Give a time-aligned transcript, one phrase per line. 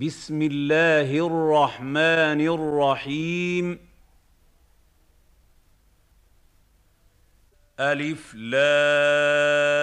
[0.00, 3.78] بسم الله الرحمن الرحيم.
[7.80, 9.76] ألف لام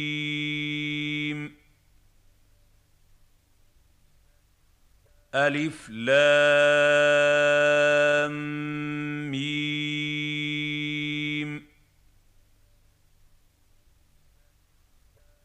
[5.35, 6.17] ألف لام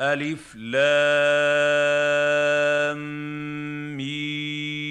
[0.01, 1.97] ألف لام
[3.97, 4.81] ميم.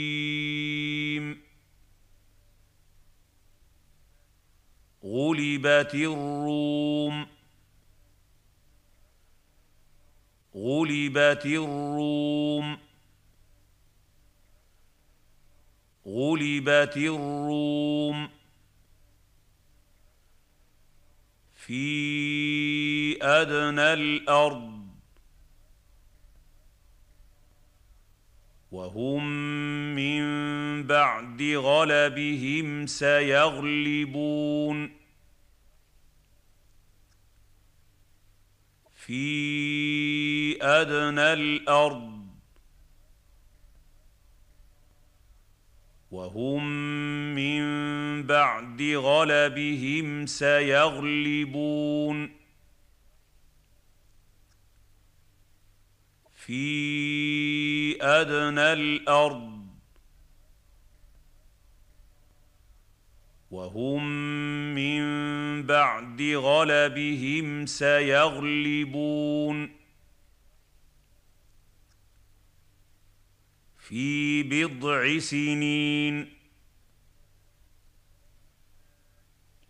[5.05, 7.27] غلبت الروم.
[10.57, 12.79] غلبت الروم.
[16.07, 18.29] غلبت الروم.
[21.55, 24.80] في أدنى الأرض.
[28.71, 29.25] وهم
[29.95, 30.23] من
[30.87, 34.41] بعد غلبهم سيغلبون.
[38.97, 42.21] في أدنى الأرض
[46.11, 46.67] وهم
[47.35, 47.63] من
[48.23, 51.61] بعد غلبهم سيغلبون.
[56.51, 59.67] في أدنى الأرض
[63.51, 64.05] وهم
[64.75, 65.03] من
[65.67, 68.97] بعد غلبهم سيغلبون
[73.79, 76.33] في بضع سنين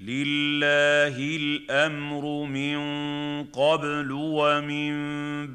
[0.01, 2.81] لله الأمر من
[3.45, 4.95] قبل ومن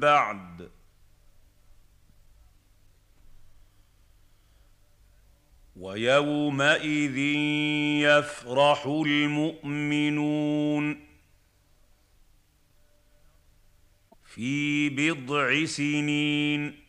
[0.00, 0.75] بعد
[5.76, 7.18] ويومئذ
[8.08, 10.26] يفرح المؤمنون
[14.24, 16.86] في بضع سنين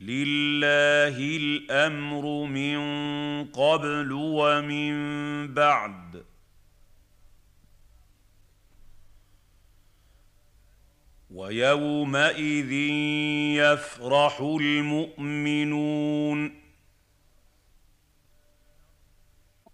[0.00, 2.80] لله الأمر من
[3.44, 4.94] قبل ومن
[5.54, 6.29] بعد
[11.40, 12.72] ويومئذ
[13.62, 16.38] يفرح المؤمنون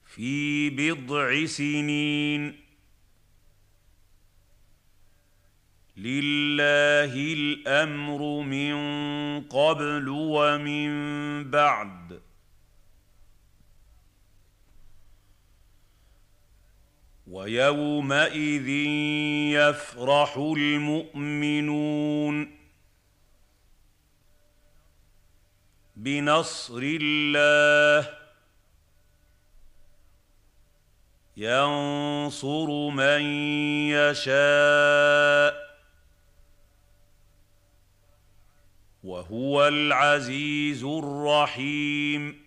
[0.04, 2.60] في بضع سنين
[5.96, 8.76] لله الأمر من
[9.42, 10.90] قبل ومن
[11.50, 12.25] بعد
[17.26, 18.68] ويومئذ
[19.58, 21.86] يفرح المؤمنون
[25.96, 28.16] بنصر الله
[31.36, 33.22] ينصر من
[33.90, 35.66] يشاء
[39.04, 42.45] وهو العزيز الرحيم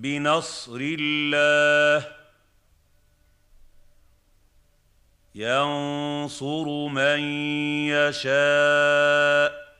[0.00, 2.06] بنصر الله.
[5.34, 7.20] ينصر من
[7.88, 9.70] يشاء.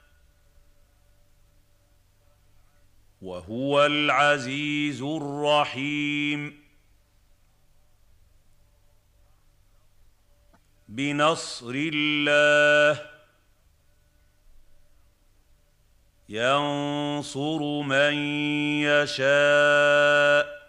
[3.22, 6.64] وهو العزيز الرحيم.
[10.88, 13.09] بنصر الله.
[16.31, 18.15] ينصر من
[18.83, 20.61] يشاء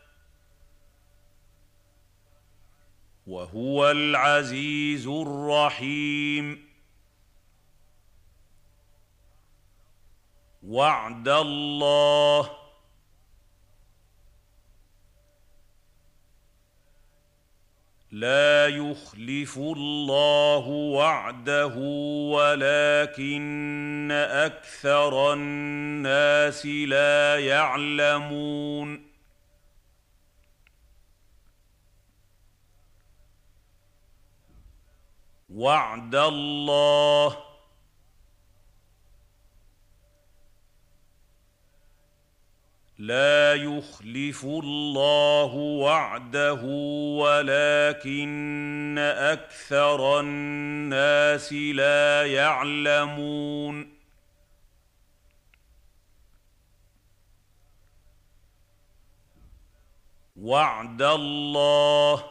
[3.28, 6.72] وهو العزيز الرحيم.
[10.64, 12.61] وعد الله
[18.12, 21.76] لا يخلف الله وعده
[22.36, 29.12] ولكن أكثر الناس لا يعلمون.
[35.50, 37.51] وعد الله
[43.02, 46.62] لا يخلف الله وعده
[47.22, 53.94] ولكن أكثر الناس لا يعلمون.
[60.36, 62.31] وعد الله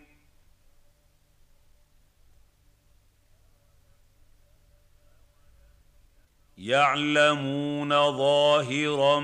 [6.61, 9.19] يعلمون ظاهرا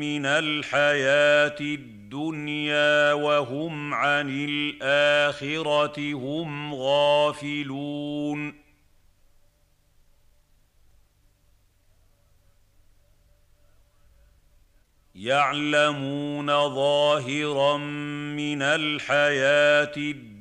[0.00, 8.62] من الحياة الدنيا وهم عن الآخرة هم غافلون.
[15.14, 17.76] يعلمون ظاهرا
[18.36, 20.31] من الحياة الدنيا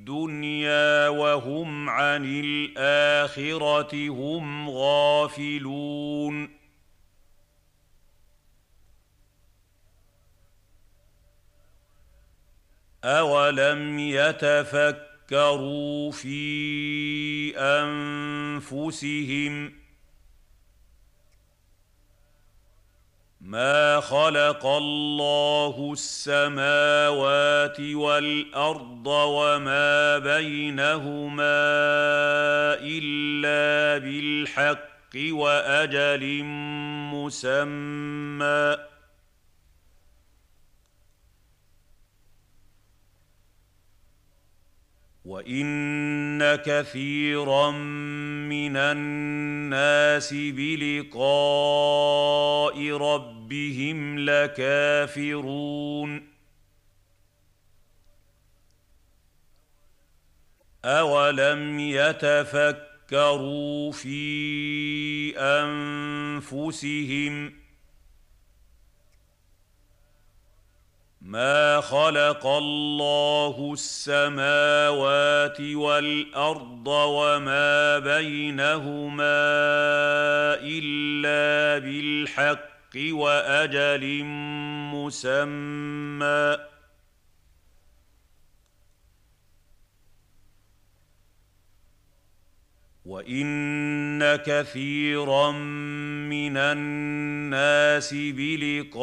[1.10, 6.62] وهم عن الآخرة هم غافلون.
[13.04, 19.81] اولم يتفكروا في انفسهم
[23.42, 31.42] ما خلق الله السماوات والارض وما بينهما
[32.82, 36.44] الا بالحق واجل
[37.14, 38.91] مسمى
[45.26, 51.22] وان كثيرا من الناس بلقاء
[52.92, 56.32] ربهم لكافرون
[60.86, 65.34] اولم يتفكروا في
[66.42, 67.61] انفسهم
[71.22, 79.42] ما خلق الله السماوات والارض وما بينهما
[80.64, 84.24] الا بالحق واجل
[84.94, 86.71] مسمى
[93.12, 95.52] وان كثيرا
[96.32, 99.02] من الناس بلقاء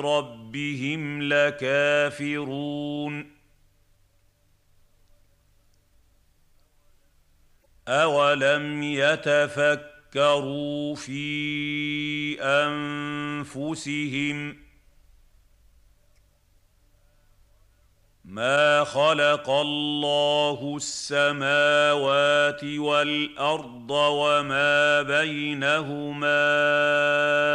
[0.00, 3.34] ربهم لكافرون
[7.88, 12.42] اولم يتفكروا في
[13.42, 14.63] انفسهم
[18.24, 26.44] ما خلق الله السماوات والارض وما بينهما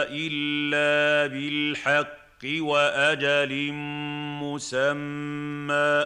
[0.10, 3.72] الا بالحق واجل
[4.44, 6.06] مسمى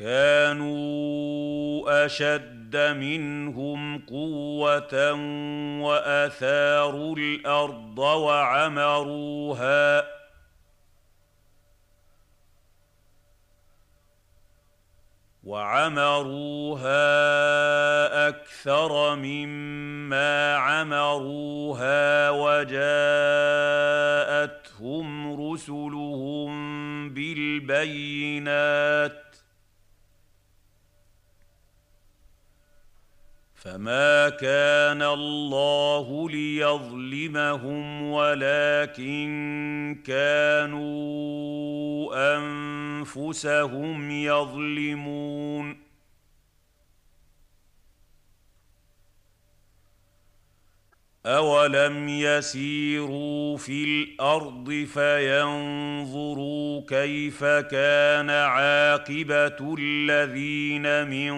[0.00, 5.12] كانوا أشد منهم قوة
[5.82, 9.40] وأثاروا الأرض وعمروها.
[15.44, 16.88] وعمروها
[18.28, 22.80] أكثر مما عمروها وجاءتهم
[25.50, 26.50] رسلهم
[27.14, 28.50] بالبينات.
[33.60, 41.20] فما كان الله ليظلمهم ولكن كانوا
[42.36, 45.76] انفسهم يظلمون
[51.26, 61.32] اولم يسيروا في الأرض فينظروا كيف كان عاقبه الذين من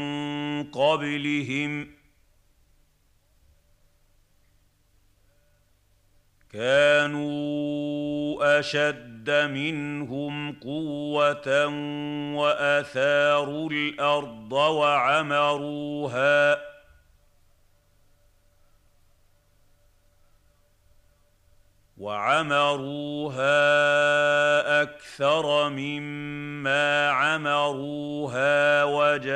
[0.70, 2.01] قبلهم ۖ
[6.52, 11.66] كانوا أشد منهم قوة
[12.36, 16.32] وأثاروا الأرض وعمروها.
[21.98, 23.52] وعمروها
[24.82, 29.32] أكثر مما عمروها وجاءتهم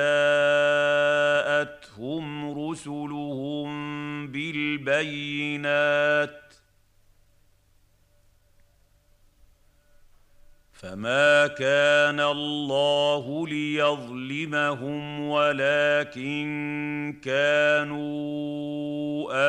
[2.68, 3.66] رسلهم
[4.32, 6.46] بالبينات.
[10.87, 18.07] فما كان الله ليظلمهم ولكن كانوا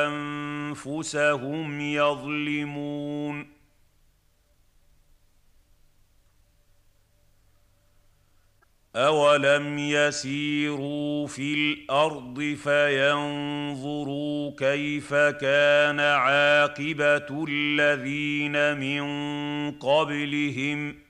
[0.06, 3.46] انفسهم يظلمون
[8.96, 19.02] اولم يسيروا في الأرض فينظروا كيف كان عاقبه الذين من
[19.78, 21.07] قبلهم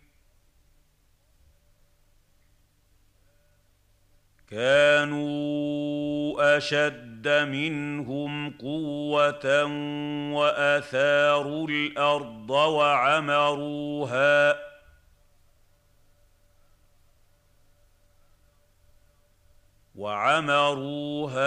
[4.51, 9.65] كانوا أشد منهم قوة
[10.33, 13.89] وأثاروا الأرض وعمروها.
[19.95, 21.41] وعمروها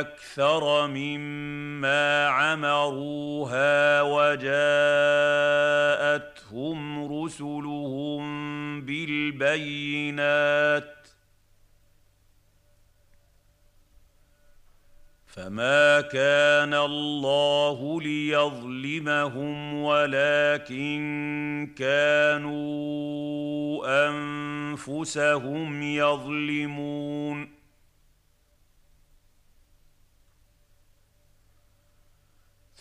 [0.00, 4.48] أكثر مما عمروها وجاءتهم
[7.22, 8.28] رسلهم
[8.80, 9.78] بالبينات.
[15.38, 20.98] فما كان الله ليظلمهم ولكن
[21.78, 22.58] كانوا
[24.08, 27.57] انفسهم يظلمون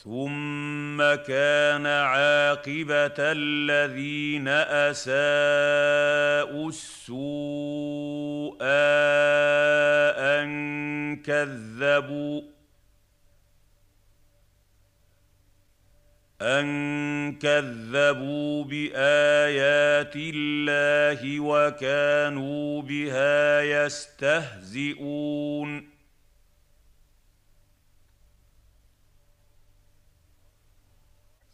[0.07, 5.09] ثم كان عاقبه الذين اساءوا
[6.69, 8.57] السوء
[10.33, 12.41] ان كذبوا
[16.41, 25.17] ان كذبوا بايات الله وكانوا بها يستهزئون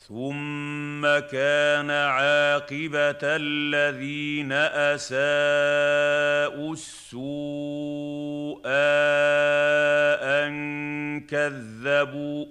[0.07, 4.51] ثم كان عاقبة الذين
[4.91, 5.13] أساءوا
[6.73, 8.61] السوء
[10.23, 12.45] أن كذبوا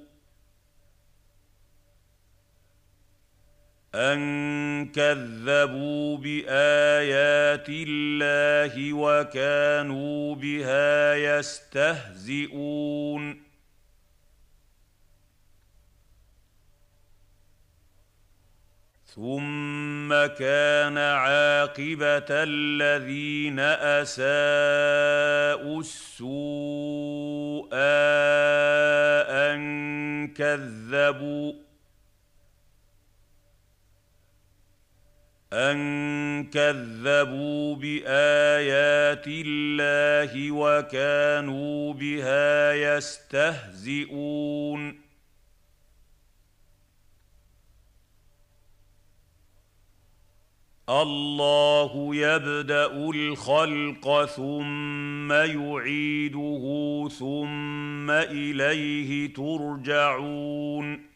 [3.94, 12.72] أن كذبوا بآيات الله وكانوا بها يستهزئون
[19.14, 23.60] ثم كان عاقبة الذين
[24.00, 24.20] أساءوا
[25.80, 27.68] السوء
[29.28, 31.52] أن كذبوا
[35.52, 44.22] أن كذبوا بآيات الله وكانوا بها يستهزئون
[50.88, 56.64] الله يبدأ الخلق ثم يعيده
[57.18, 61.12] ثم إليه ترجعون.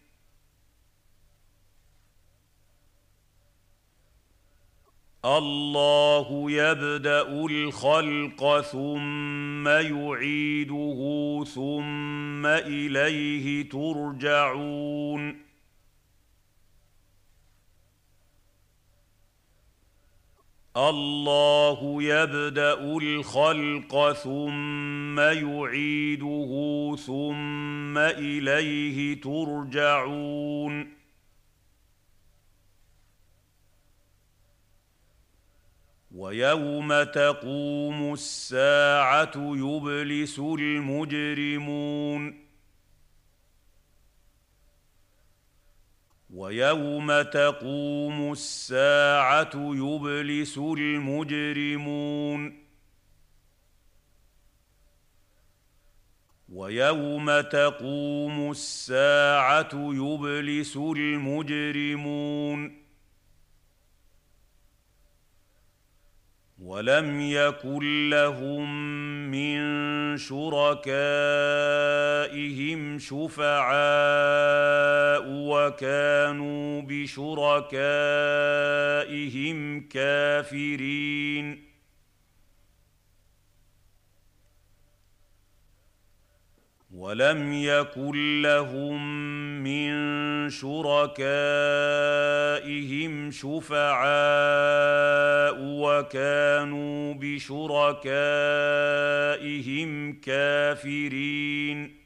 [5.24, 15.45] الله يبدأ الخلق ثم يعيده ثم إليه ترجعون.
[20.76, 26.50] الله يبدأ الخلق ثم يعيده
[27.06, 30.96] ثم إليه ترجعون.
[36.14, 42.45] ويوم تقوم الساعة يبلس المجرمون.
[46.36, 52.66] ويوم تقوم الساعة يبلس المجرمون.
[56.52, 62.85] ويوم تقوم الساعة يبلس المجرمون.
[66.66, 68.90] ولم يكن لهم
[69.30, 70.78] من شركائهم
[72.98, 73.66] شفعاء
[75.28, 77.90] وكانوا بشركائهم
[79.80, 81.65] كافرين.
[86.96, 89.26] ولم يكن لهم
[89.62, 89.90] من
[90.50, 91.10] شركائهم
[93.30, 93.96] شفعاء
[95.60, 97.72] وكانوا بشركائهم
[100.20, 102.05] كافرين.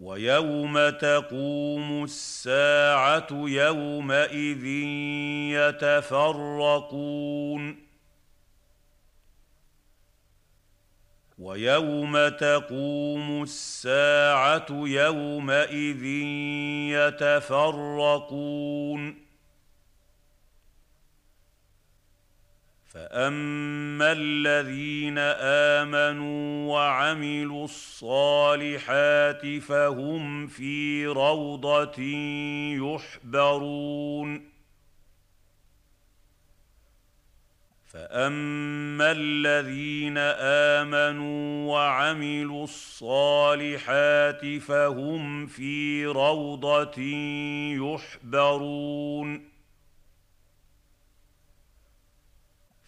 [0.00, 4.64] ويوم تقوم الساعة يومئذ
[5.56, 7.86] يتفرقون.
[11.38, 16.04] ويوم تقوم الساعة يومئذ
[16.92, 19.25] يتفرقون.
[22.96, 25.18] فاما الذين
[25.78, 32.02] امنوا وعملوا الصالحات فهم في روضه
[32.72, 34.50] يحبرون
[37.86, 40.18] فاما الذين
[40.78, 47.00] امنوا وعملوا الصالحات فهم في روضه
[47.76, 49.55] يحبرون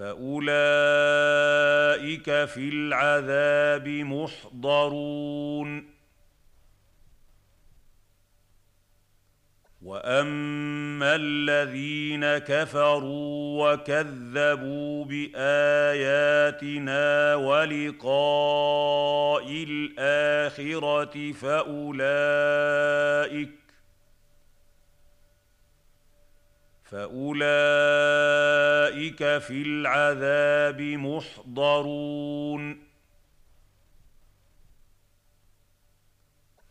[0.00, 0.40] فأولئك
[2.44, 5.90] في العذاب محضرون.
[9.82, 21.90] وأما الذين كفروا وكذبوا بآياتنا ولقاء الآخرة فأولئك
[26.90, 27.20] فأولئك
[29.38, 32.10] في العذاب محضرون.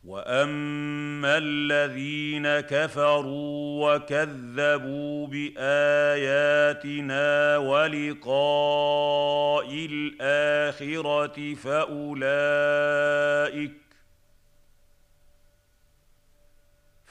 [0.09, 6.77] وأما الذين كفروا وكذبوا بآياتنا
[7.57, 8.87] ولقاء
[9.91, 12.29] الآخرة فأولئك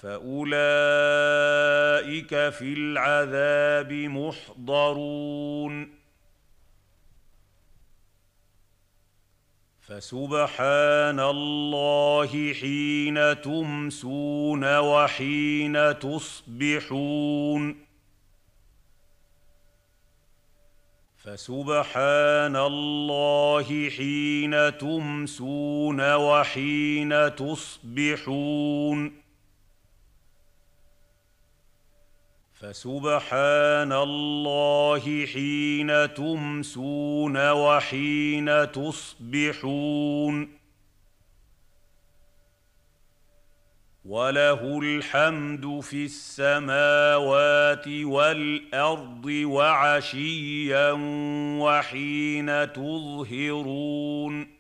[0.03, 0.49] فأولئك
[2.49, 5.99] في العذاب محضرون.
[9.81, 17.77] فسبحان الله حين تمسون وحين تصبحون.
[21.17, 29.28] فسبحان الله حين تمسون وحين تصبحون.
[32.61, 40.59] فسبحان الله حين تمسون وحين تصبحون
[44.05, 50.93] وله الحمد في السماوات والأرض وعشيا
[51.61, 54.58] وحين تظهرون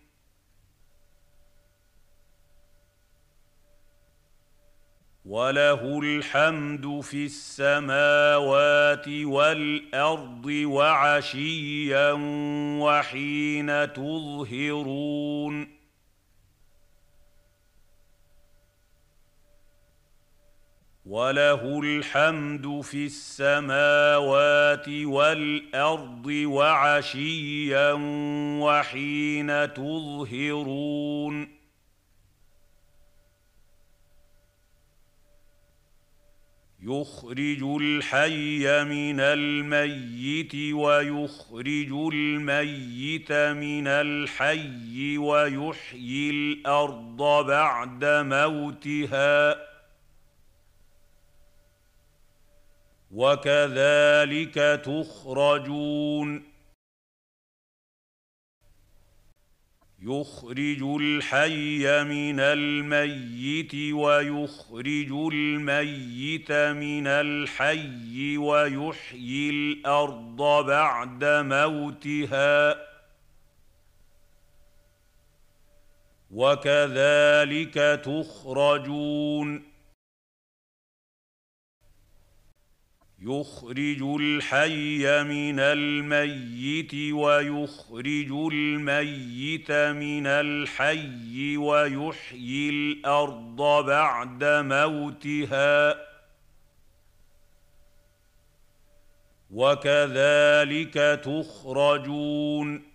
[5.28, 12.12] وله الحمد في السماوات والارض وعشيا
[12.80, 15.78] وحين تظهرون
[21.06, 27.92] وله الحمد في السماوات والارض وعشيا
[28.60, 31.57] وحين تظهرون
[36.88, 49.56] يخرج الحي من الميت ويخرج الميت من الحي ويحيي الأرض بعد موتها.
[53.10, 56.47] وكذلك تخرجون.
[60.02, 72.88] يخرج الحي من الميت ويخرج الميت من الحي ويحيي الأرض بعد موتها.
[76.30, 79.67] وكذلك تخرجون.
[83.22, 95.94] يخرج الحي من الميت ويخرج الميت من الحي ويحيي الأرض بعد موتها.
[99.50, 102.87] وكذلك تخرجون.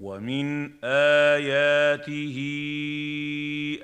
[0.00, 2.36] ومن آياته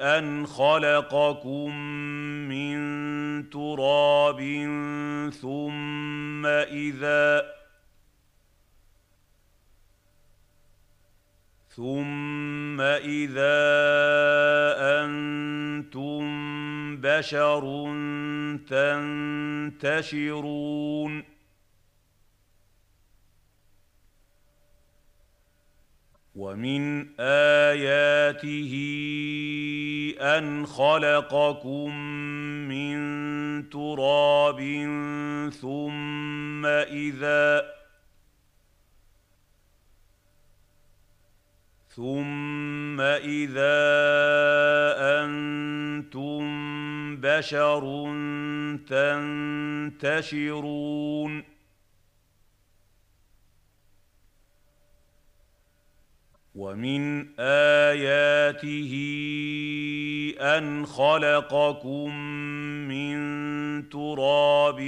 [0.00, 1.76] أن خلقكم
[2.48, 4.40] من تراب
[5.40, 7.52] ثم إذا
[11.76, 13.62] ثم إذا
[15.00, 16.22] أنتم
[17.00, 17.84] بشر
[19.80, 21.31] تنتشرون
[26.36, 28.72] ومن آياته
[30.20, 31.96] أن خلقكم
[32.68, 34.60] من تراب
[35.60, 37.72] ثم إذا
[41.88, 43.82] ثم إذا
[45.20, 46.42] أنتم
[47.16, 48.04] بشر
[50.00, 51.51] تنتشرون
[56.54, 58.92] ومن آياته
[60.40, 62.16] أن خلقكم
[62.88, 64.80] من تراب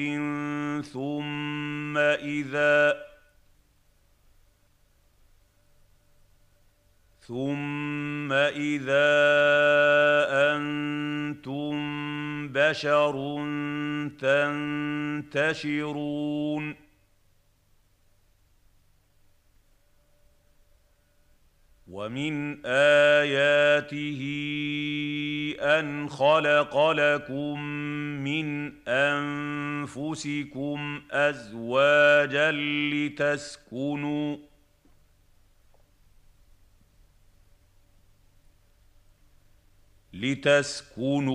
[0.93, 3.05] ثم إذا
[7.21, 9.15] ثم إذا
[10.53, 11.75] أنتم
[12.49, 13.37] بشر
[15.33, 16.84] تنتشرون
[21.95, 24.21] ومن اياته
[25.61, 27.61] ان خلق لكم
[28.25, 30.79] من انفسكم
[31.11, 32.51] ازواجا
[32.93, 34.37] لتسكنوا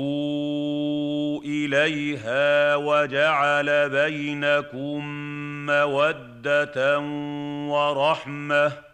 [0.09, 5.05] لتسكنوا اليها وجعل بينكم
[5.65, 6.99] موده
[7.69, 8.88] ورحمه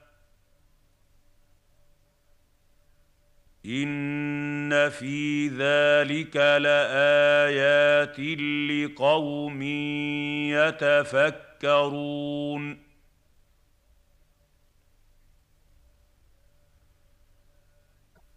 [3.66, 8.20] ان في ذلك لايات
[8.70, 9.62] لقوم
[11.64, 12.86] يتفكرون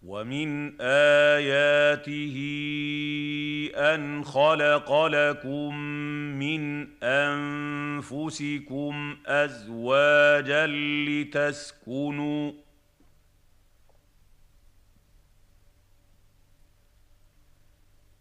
[0.02, 2.36] ومن اياته
[3.76, 5.78] ان خلق لكم
[6.38, 8.36] من انفسكم
[9.26, 12.52] ازواجا لتسكنوا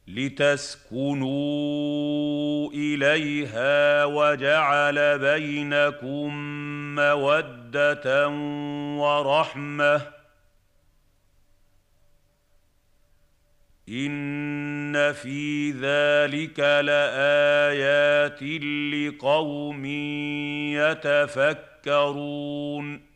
[0.08, 1.28] لتسكنوا
[2.72, 6.36] إليها وجعل بينكم
[6.96, 8.30] مودة
[8.98, 10.02] ورحمة.
[13.90, 18.44] إن في ذلك لآيات
[18.94, 19.86] لقوم
[21.86, 23.07] يتفكرون.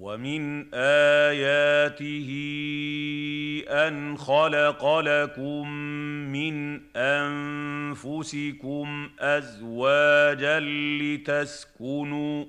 [0.00, 2.30] ومن آياته
[3.68, 5.70] أن خلق لكم
[6.32, 8.30] من أنفسكم
[9.20, 10.60] أزواجا
[11.00, 12.44] لتسكنوا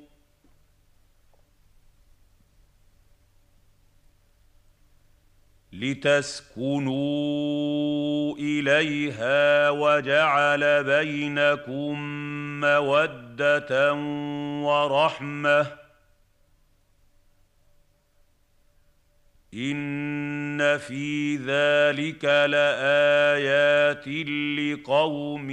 [6.71, 11.99] لتسكنوا إليها وجعل بينكم
[12.61, 13.93] مودة
[14.63, 15.80] ورحمة
[19.53, 24.07] ان في ذلك لايات
[24.57, 25.49] لقوم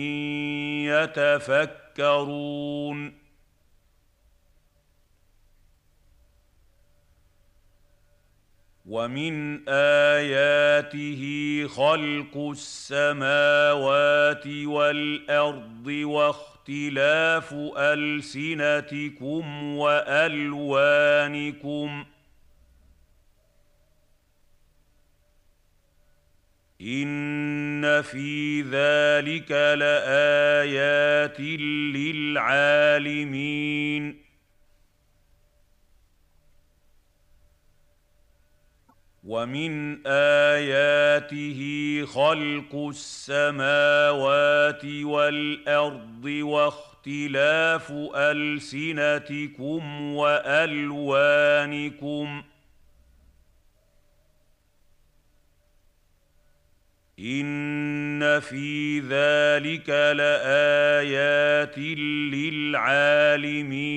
[1.99, 2.49] يتفكرون
[8.87, 11.23] ومن اياته
[11.69, 20.79] خلق السماوات والارض واختلاف السنتكم والوانكم
[26.81, 31.41] ان في ذلك لايات
[32.31, 33.49] للعالمين
[39.25, 41.61] ومن اياته
[42.07, 49.83] خلق السماوات والارض واختلاف السنتكم
[50.15, 51.49] والوانكم
[57.19, 61.79] ان في ذلك لايات
[62.79, 63.89] للعالمين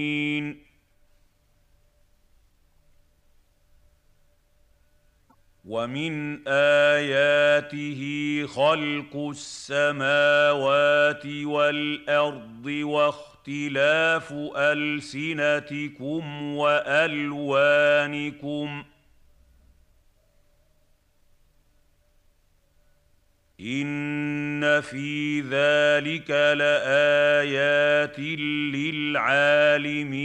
[5.65, 8.01] ومن اياته
[8.47, 16.23] خلق السماوات والارض واختلاف السنتكم
[16.55, 17.91] والوانكم
[23.61, 28.19] ان في ذلك لايات
[28.75, 30.21] للعالمين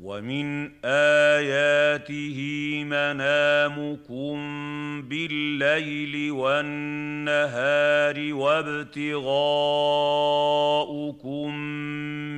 [0.00, 2.38] ومن اياته
[2.84, 4.36] منامكم
[5.08, 7.54] بالليل والنهار
[8.34, 9.14] وابتغاؤكم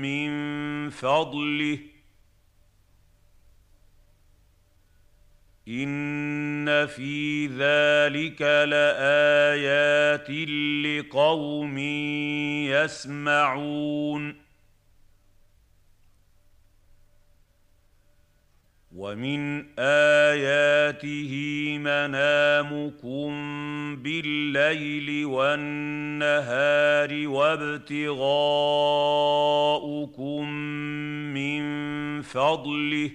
[0.02, 0.30] من
[0.90, 1.91] فضله
[5.72, 10.30] ان في ذلك لايات
[10.84, 11.78] لقوم
[12.68, 14.42] يسمعون
[18.96, 21.32] ومن اياته
[21.78, 23.30] منامكم
[23.96, 28.22] بالليل والنهار وابتغاؤكم
[31.34, 31.62] من
[32.22, 33.10] فضله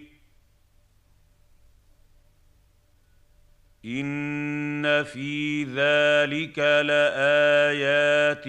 [3.86, 8.48] ان في ذلك لايات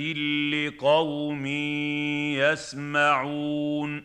[0.54, 1.46] لقوم
[2.36, 4.04] يسمعون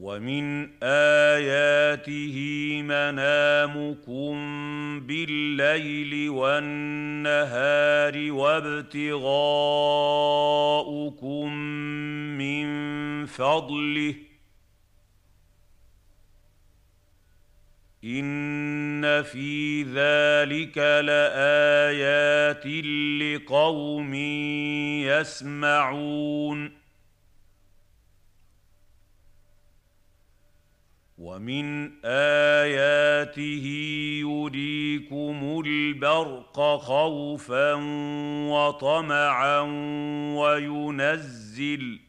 [0.00, 2.36] ومن اياته
[2.82, 4.34] منامكم
[5.00, 9.14] بالليل والنهار وابتغاؤكم
[12.38, 12.66] من
[13.26, 14.14] فضله
[18.04, 22.66] ان في ذلك لايات
[23.22, 24.14] لقوم
[25.04, 26.72] يسمعون
[31.18, 33.66] ومن اياته
[34.20, 37.72] يريكم البرق خوفا
[38.50, 39.60] وطمعا
[40.36, 42.03] وينزل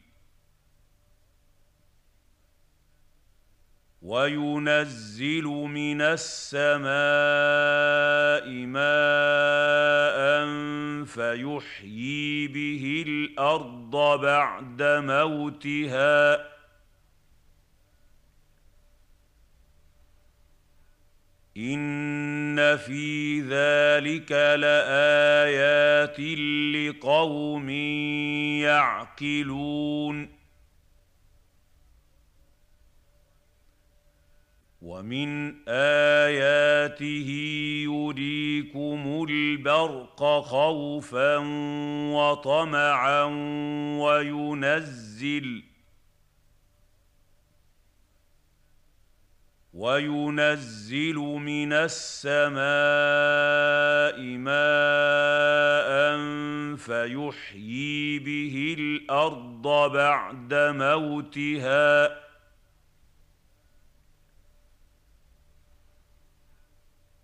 [4.06, 6.86] وينزل من السماء
[8.66, 10.16] ماء
[11.04, 16.46] فيحيي به الأرض بعد موتها.
[21.56, 26.20] إن في ذلك لآيات
[26.76, 27.70] لقوم
[28.60, 30.35] يعقلون.
[34.86, 37.30] ومن آياته
[37.84, 41.36] يريكم البرق خوفا
[42.14, 43.24] وطمعا
[44.00, 45.62] وينزل
[49.74, 52.56] وينزل من السماء
[54.38, 56.16] ماء
[56.76, 62.25] فيحيي به الأرض بعد موتها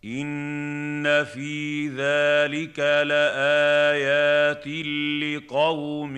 [0.04, 4.66] ان في ذلك لايات
[5.22, 6.16] لقوم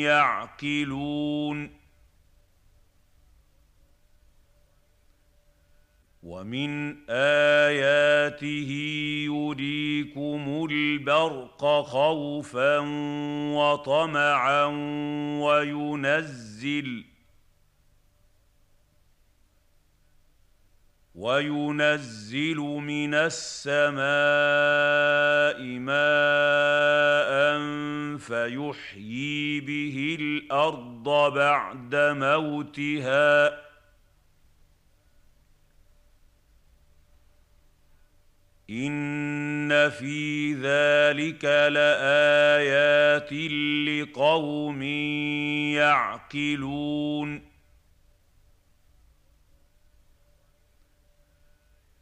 [0.00, 1.70] يعقلون
[6.22, 8.70] ومن اياته
[9.24, 12.78] يريكم البرق خوفا
[13.56, 14.64] وطمعا
[15.40, 17.15] وينزل
[21.16, 23.96] وينزل من السماء
[25.78, 27.36] ماء
[28.18, 33.66] فيحيي به الأرض بعد موتها.
[38.70, 43.32] إن في ذلك لآيات
[43.88, 44.82] لقوم
[45.72, 47.55] يعقلون.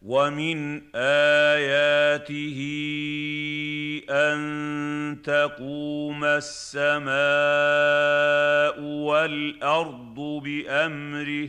[0.04, 2.58] ومن اياته
[4.10, 4.38] ان
[5.24, 7.14] تقوم السماء
[8.80, 11.48] والارض بامره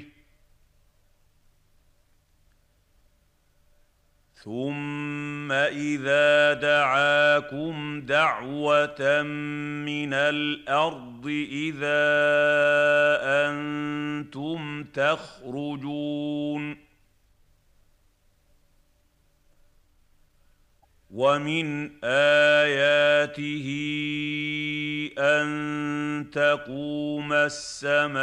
[4.44, 9.22] ثم اذا دعاكم دعوه
[9.86, 12.06] من الأرض اذا
[13.50, 16.85] أنتم تخرجون
[21.16, 23.68] ومن اياته
[25.18, 25.48] ان
[26.34, 28.20] تقوم السماء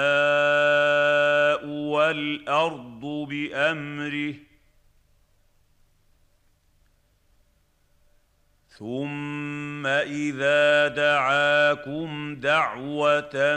[1.67, 4.35] والارض بامره
[8.69, 13.57] ثم اذا دعاكم دعوه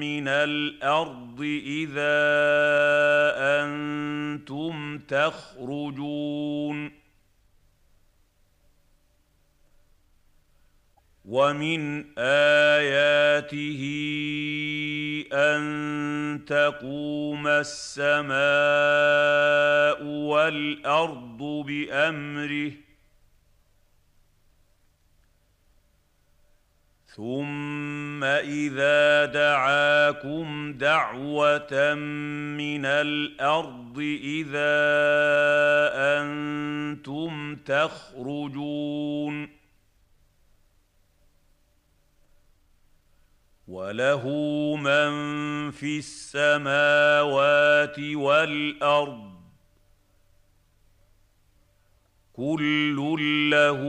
[0.00, 2.22] من الأرض اذا
[3.36, 7.01] أنتم تخرجون
[11.32, 13.82] ومن اياته
[15.32, 15.60] ان
[16.46, 18.36] تقوم السماء
[20.04, 22.72] والارض بامره
[27.16, 31.94] ثم اذا دعاكم دعوه
[32.60, 34.82] من الأرض اذا
[36.20, 39.61] أنتم تخرجون
[43.68, 44.26] وله
[44.76, 45.10] من
[45.70, 49.32] في السماوات والارض
[52.32, 52.96] كل
[53.50, 53.82] له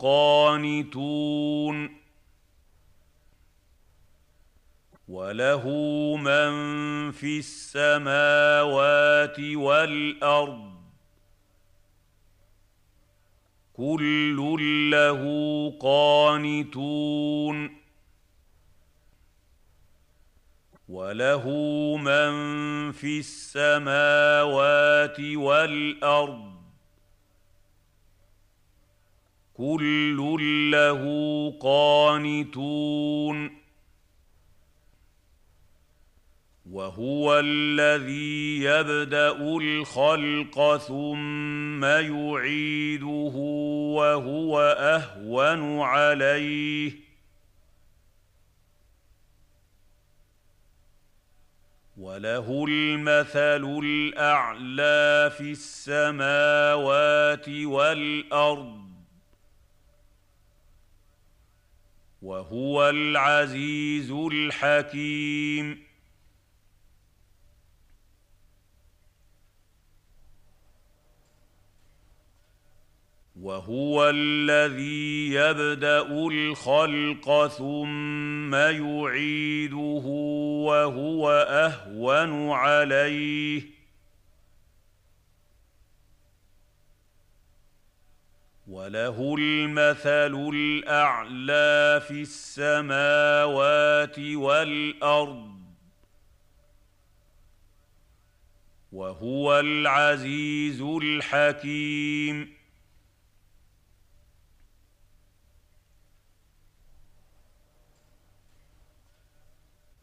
[0.00, 1.96] قانتون
[5.08, 5.66] وله
[6.16, 6.52] من
[7.10, 10.72] في السماوات والارض
[13.72, 14.36] كل
[14.90, 15.22] له
[15.80, 17.81] قانتون
[20.92, 21.46] وله
[21.96, 22.32] من
[22.92, 26.52] في السماوات والارض
[29.54, 30.16] كل
[30.70, 31.02] له
[31.60, 33.50] قانتون
[36.70, 43.34] وهو الذي يبدا الخلق ثم يعيده
[43.96, 47.11] وهو اهون عليه
[52.02, 58.82] وله المثل الأعلى في السماوات والأرض
[62.22, 65.92] وهو العزيز الحكيم.
[73.40, 80.06] وهو الذي يبدأ الخلق ثم يعيده
[80.66, 83.62] وهو أهون عليه.
[88.68, 95.62] وله المثل الأعلى في السماوات والأرض.
[98.92, 102.61] وهو العزيز الحكيم.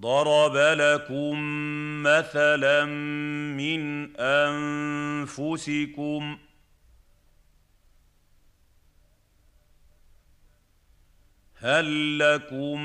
[0.00, 1.38] ضرب لكم
[2.02, 2.84] مثلا
[3.54, 4.16] من
[5.26, 6.38] أنفسكم
[11.60, 12.82] هل لكم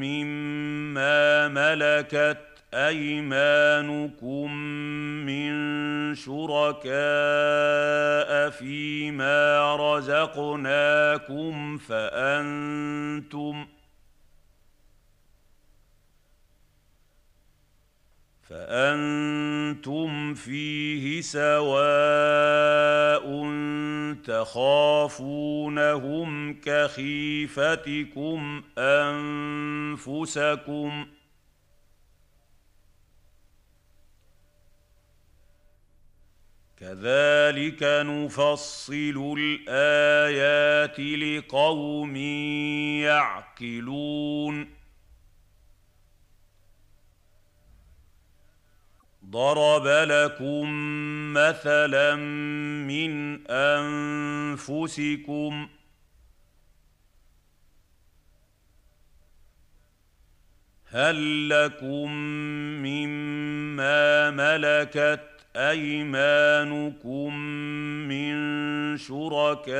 [0.00, 2.38] مما ملكت
[2.74, 4.54] أيمانكم
[5.26, 5.54] من
[6.14, 6.90] شركاء
[8.50, 13.66] فيما رزقناكم فأنتم
[18.48, 21.86] فأنتم فيه سواء
[24.24, 26.26] تخافونهم
[26.60, 31.06] كخيفتكم أنفسكم
[36.76, 42.16] كذلك نفصل الآيات لقوم
[43.06, 44.75] يعقلون
[49.30, 50.66] ضرب لكم
[51.32, 52.14] مثلا
[52.86, 55.68] من أنفسكم
[60.90, 62.12] هل لكم
[62.82, 65.20] مما ملكت
[65.56, 67.36] أيمانكم
[68.08, 68.36] من
[68.96, 69.76] شركاء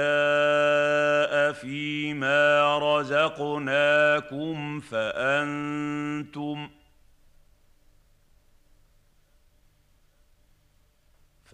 [1.52, 6.68] فيما رزقناكم فأنتم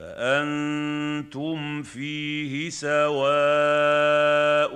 [0.02, 4.72] فأنتم فيه سواء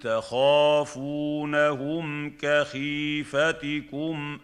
[0.00, 2.06] تخافونهم
[2.36, 4.38] كخيفتكم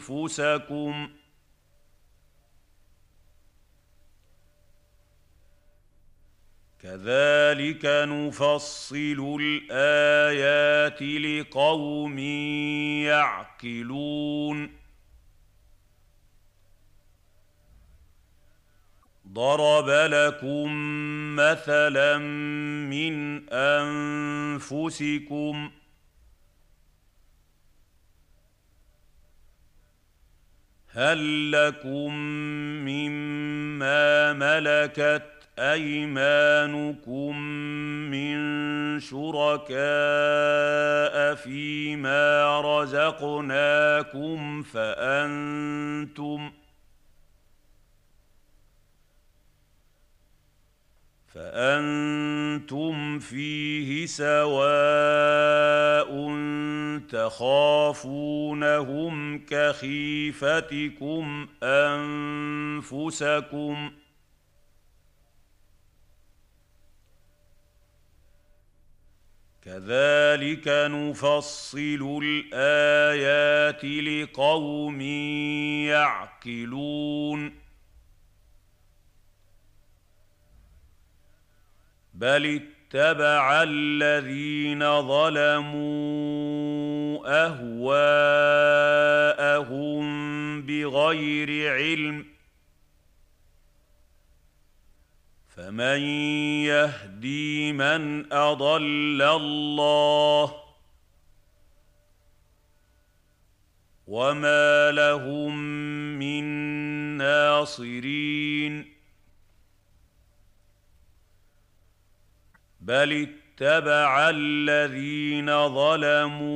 [0.00, 1.08] أنفسكم
[6.82, 12.18] كذلك نفصل الآيات لقوم
[13.08, 14.85] يعقلون
[19.36, 20.68] ضرب لكم
[21.36, 22.18] مثلا
[22.88, 25.70] من أنفسكم
[30.88, 32.14] هل لكم
[32.88, 35.22] مما ملكت
[35.58, 37.38] أيمانكم
[38.10, 38.36] من
[39.00, 39.76] شركاء
[41.34, 46.52] فيما رزقناكم فأنتم
[51.36, 54.46] فأنتم فيه سواء
[57.08, 59.14] تخافونهم
[59.46, 61.48] كخيفتكم
[62.82, 63.90] أنفسكم
[69.64, 75.00] كذلك نفصل الآيات لقوم
[75.90, 77.65] يعقلون
[82.16, 85.86] بل اتبع الذين ظلموا
[87.46, 88.86] اهواءهم
[90.62, 92.26] بغير علم
[95.48, 96.00] فمن
[96.64, 100.54] يهدي من اضل الله
[104.06, 105.58] وما لهم
[106.18, 106.44] من
[107.16, 108.95] ناصرين
[112.86, 116.46] بل اتبع الذين ظلموا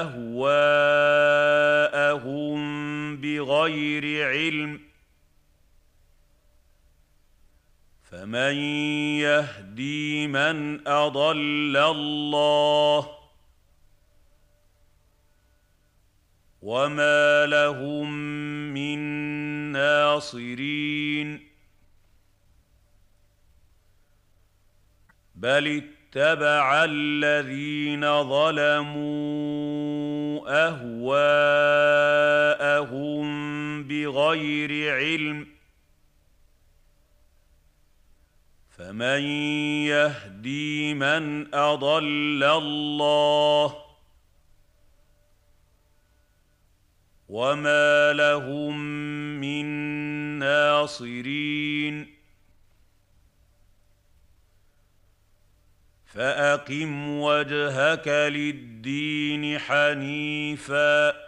[0.00, 1.66] اهواءهم
[3.16, 4.80] بغير علم
[8.02, 8.54] فمن
[9.18, 13.08] يهدي من اضل الله
[16.62, 18.12] وما لهم
[18.74, 18.98] من
[19.72, 21.53] ناصرين
[25.44, 29.04] بل اتبع الذين ظلموا
[30.68, 32.04] اهواءهم
[33.84, 35.46] بغير علم
[38.70, 39.22] فمن
[39.84, 43.76] يهدي من اضل الله
[47.28, 48.80] وما لهم
[49.40, 49.66] من
[50.38, 52.13] ناصرين
[56.14, 61.24] فأقم وجهك للدين حنيفا.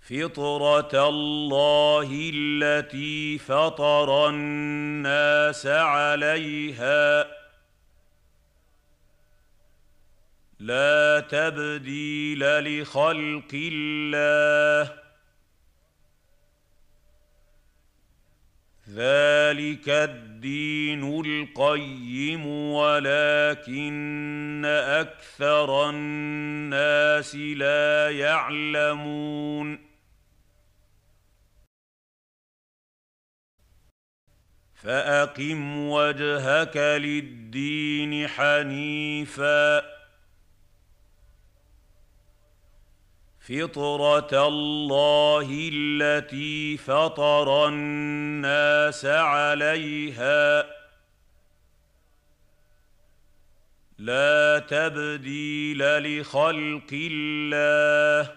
[0.00, 7.26] فطرة الله التي فطر الناس عليها.
[10.58, 15.04] لا تبديل لخلق الله.
[18.88, 20.33] ذلك الدين
[21.26, 29.94] القيم ولكن أكثر الناس لا يعلمون.
[34.74, 40.03] فأقم وجهك للدين حنيفا.
[43.48, 50.66] فطرة الله التي فطر الناس عليها.
[53.98, 58.32] لا تبديل لخلق الله.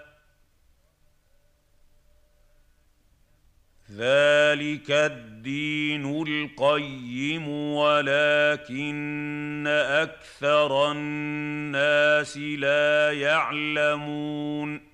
[3.91, 14.86] ذلك الدين القيم ولكن أكثر الناس لا يعلمون.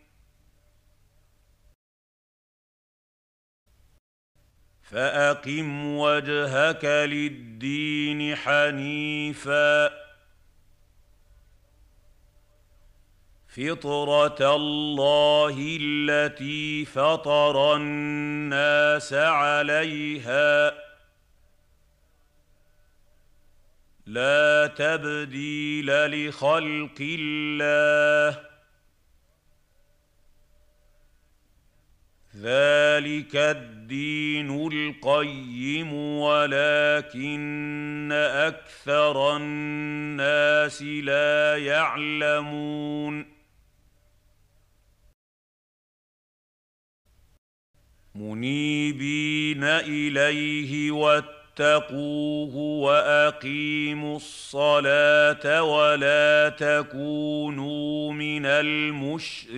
[4.93, 9.87] فأقم وجهك للدين حنيفا.
[13.47, 20.73] فطرة الله التي فطر الناس عليها.
[24.05, 28.53] لا تبديل لخلق الله.
[32.43, 43.25] ذلك الدين القيم ولكن أكثر الناس لا يعلمون.
[48.15, 59.53] منيبين إليه واتقوه وأقيموا الصلاة ولا تكونوا من المشركين.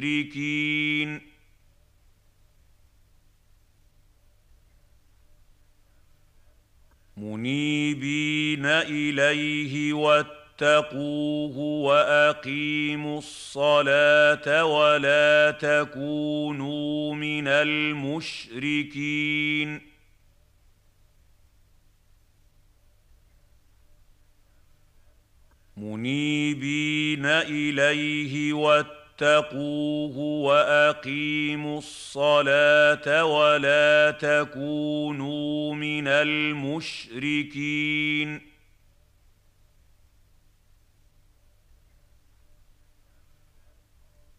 [7.18, 18.96] منيبين إليه واتقوه وأقيموا الصلاة ولا تكونوا من المشركين.
[25.78, 37.62] منيبين إليه واتقوه واتقوه وأقيموا الصلاة ولا تكونوا من المشركين.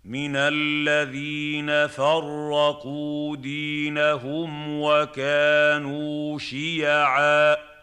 [0.04, 7.75] من الذين فرقوا دينهم وكانوا شيعا.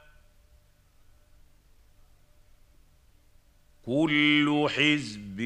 [3.86, 5.38] كل حزب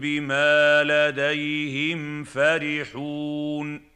[0.00, 3.88] بما لديهم فرحون.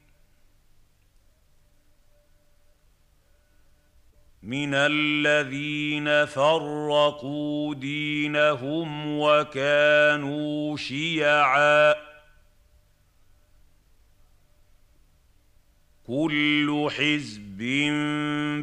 [4.43, 11.95] من الذين فرقوا دينهم وكانوا شيعا.
[16.07, 17.59] كل حزب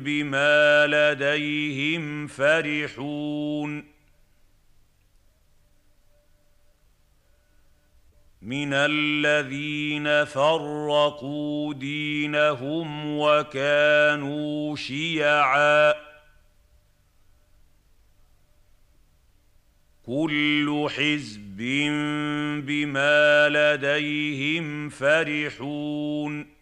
[0.04, 3.99] بما لديهم فرحون.
[8.42, 15.94] من الذين فرقوا دينهم وكانوا شيعا
[20.06, 21.58] كل حزب
[22.66, 26.60] بما لديهم فرحون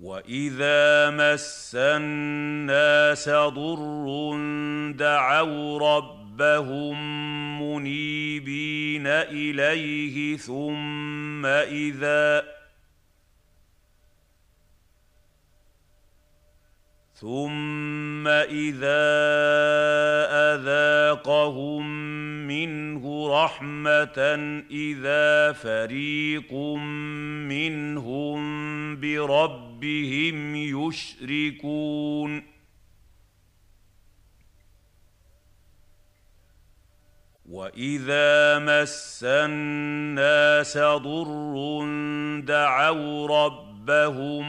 [0.00, 4.36] واذا مس الناس ضر
[4.92, 5.78] دعوا
[6.40, 12.44] ربهم منيبين اليه ثم اذا
[17.14, 19.04] ثم اذا
[20.54, 21.86] اذاقهم
[22.46, 24.18] منه رحمه
[24.70, 26.52] اذا فريق
[27.48, 28.40] منهم
[29.00, 32.53] بربهم يشركون
[37.54, 41.84] واذا مس الناس ضر
[42.40, 44.44] دعوا ربهم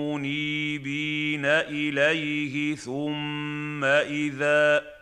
[0.00, 4.94] منيبين اليه ثم اذا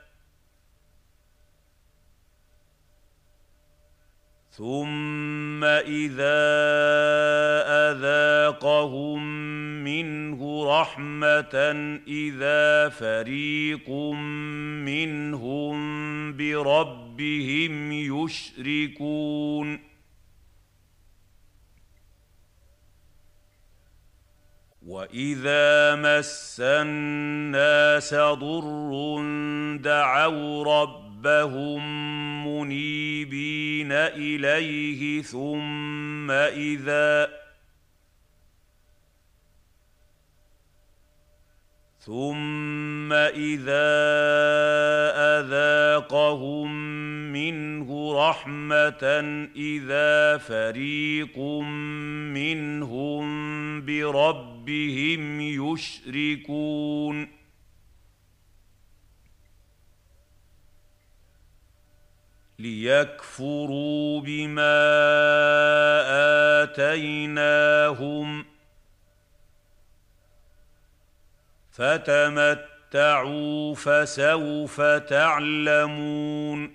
[4.51, 6.43] ثم اذا
[7.90, 9.24] اذاقهم
[9.84, 11.55] منه رحمه
[12.09, 13.90] اذا فريق
[14.84, 15.82] منهم
[17.16, 19.92] بربهم يشركون.
[24.86, 29.22] وإذا مس الناس ضر
[29.76, 31.82] دعوا ربهم
[32.46, 37.41] منيبين إليه ثم إذا
[42.07, 43.92] ثم اذا
[45.38, 46.72] اذاقهم
[47.32, 49.05] منه رحمه
[49.57, 51.38] اذا فريق
[52.34, 53.24] منهم
[53.84, 57.28] بربهم يشركون
[62.59, 64.82] ليكفروا بما
[66.62, 68.51] اتيناهم
[71.73, 76.75] فتمتعوا فسوف تعلمون.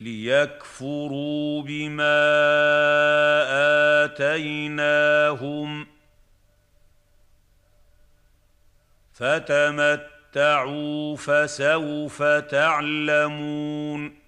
[0.00, 2.24] ليكفروا بما
[4.04, 5.86] آتيناهم.
[9.12, 14.23] فتمتعوا فسوف تعلمون.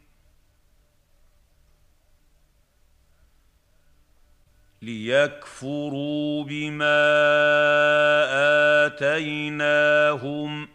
[4.86, 7.06] ليكفروا بما
[8.86, 10.68] آتيناهم.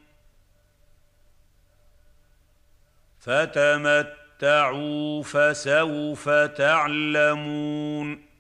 [3.20, 8.31] فتمتعوا فسوف تعلمون.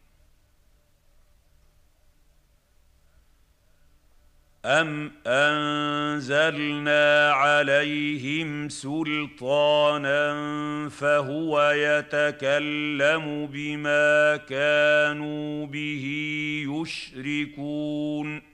[4.65, 10.29] ام انزلنا عليهم سلطانا
[10.89, 16.05] فهو يتكلم بما كانوا به
[16.67, 18.50] يشركون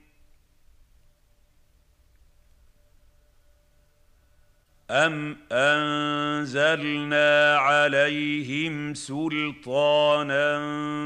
[4.90, 7.08] ام انزلنا
[7.56, 10.58] عليهم سلطانا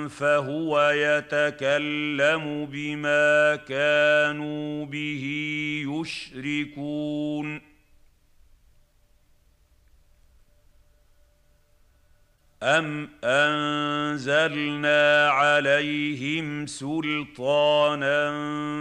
[0.09, 5.25] فهو يتكلم بما كانوا به
[5.89, 7.72] يشركون
[12.63, 14.81] ام انزلنا
[15.29, 18.27] عليهم سلطانا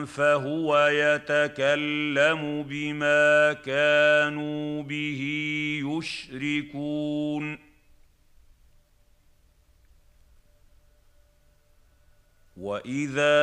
[0.05, 5.21] فهو يتكلم بما كانوا به
[5.85, 7.71] يشركون
[12.57, 13.41] واذا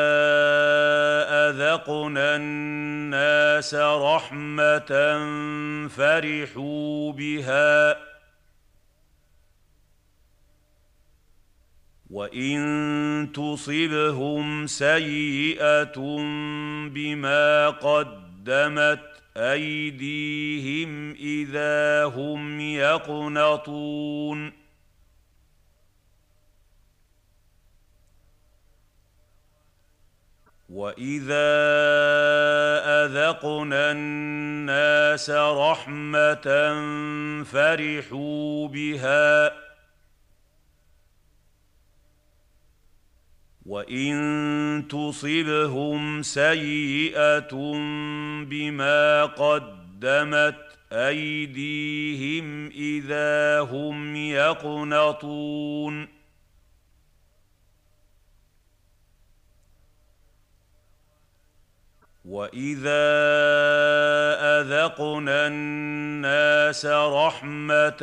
[1.48, 5.18] اذقنا الناس رحمه
[5.88, 8.08] فرحوا بها
[12.10, 15.98] وان تصبهم سيئه
[16.88, 19.00] بما قدمت
[19.36, 24.52] ايديهم اذا هم يقنطون
[30.68, 31.48] واذا
[33.04, 36.48] اذقنا الناس رحمه
[37.44, 39.67] فرحوا بها
[43.68, 47.48] وان تصبهم سيئه
[48.44, 50.56] بما قدمت
[50.92, 56.08] ايديهم اذا هم يقنطون
[62.24, 63.08] واذا
[64.60, 68.02] اذقنا الناس رحمه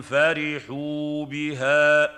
[0.00, 2.10] فرحوا بها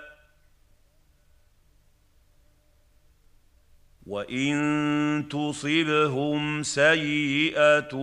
[4.13, 7.95] وان تصبهم سيئه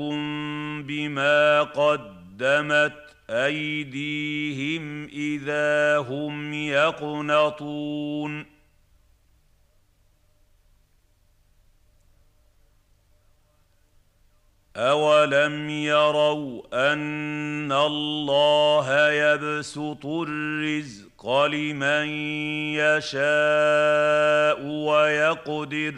[0.83, 2.95] بما قدمت
[3.31, 8.47] ايديهم اذا هم يقنطون
[14.77, 22.09] اولم يروا ان الله يبسط الرزق الرزق لمن
[22.81, 25.95] يشاء ويقدر.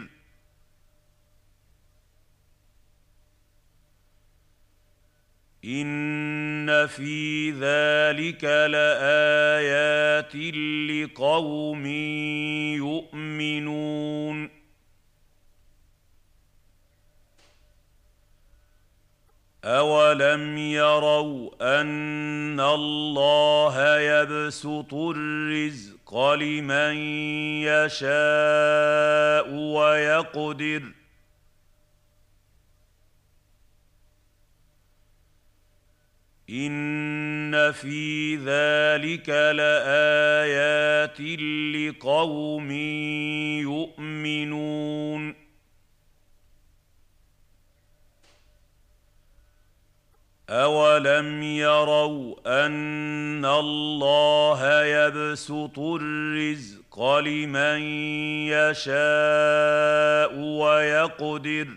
[5.65, 10.35] إن في ذلك لآيات
[10.91, 11.85] لقوم
[12.75, 14.62] يؤمنون.
[19.63, 21.51] اولم يروا
[21.81, 26.95] ان الله يبسط الرزق لمن
[27.63, 30.83] يشاء ويقدر
[36.49, 41.21] ان في ذلك لايات
[41.75, 42.71] لقوم
[43.61, 45.42] يؤمنون
[50.49, 52.35] اولم يروا
[52.65, 57.81] ان الله يبسط الرزق لمن
[58.51, 61.67] يشاء ويقدر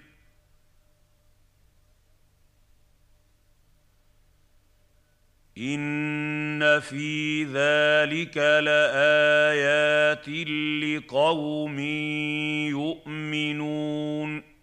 [5.58, 10.28] ان في ذلك لايات
[10.84, 11.78] لقوم
[12.68, 14.55] يؤمنون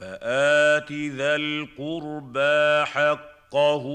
[0.00, 3.86] فآت ذا القربى حقه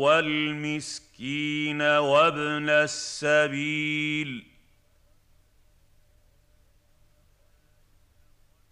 [0.00, 4.46] والمسكين وابن السبيل.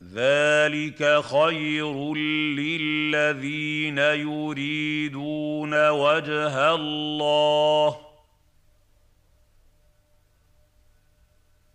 [0.02, 2.14] ذلك خير
[2.54, 8.07] للذين يريدون وجه الله.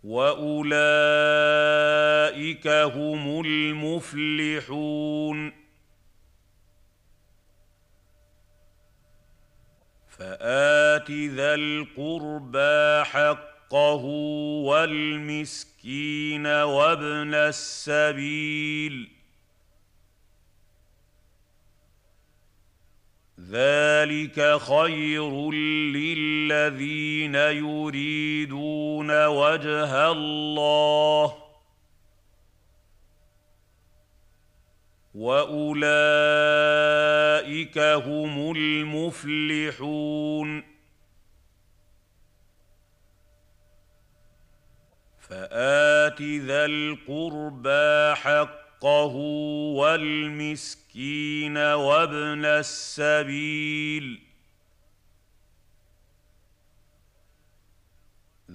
[0.04, 0.66] واولئك
[2.68, 4.84] هم المفلحون
[10.08, 14.04] فات ذا القربى حقه
[14.64, 19.10] والمسكين وابن السبيل
[23.40, 23.93] ذلك
[24.58, 25.50] خير
[25.92, 31.34] للذين يريدون وجه الله
[35.14, 36.18] واولئك
[37.78, 39.94] هم المفلحون
[45.20, 48.14] فات ذا القربى
[48.74, 49.14] حقه
[49.76, 54.20] والمسكين وابن السبيل.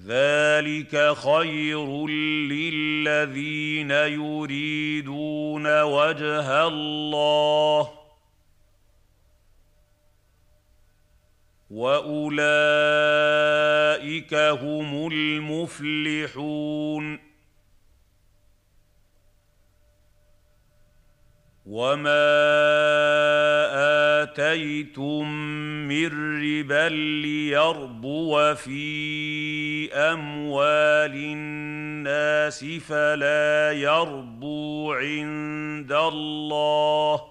[0.05, 2.07] ذلك خير
[2.47, 7.89] للذين يريدون وجه الله.
[11.70, 12.53] وأولئك
[14.34, 16.49] هم المفلحون.
[21.70, 22.26] وما
[24.24, 25.30] اتيتم
[25.88, 26.07] من
[26.41, 37.22] ربا ليربو في اموال الناس فلا يربو عند الله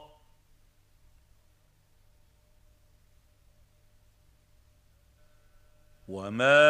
[6.09, 6.69] وما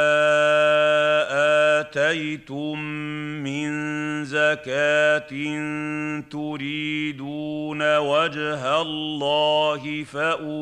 [1.81, 2.79] اتيتم
[3.43, 3.71] من
[4.25, 5.29] زكاه
[6.31, 10.61] تريدون وجه الله فاولئك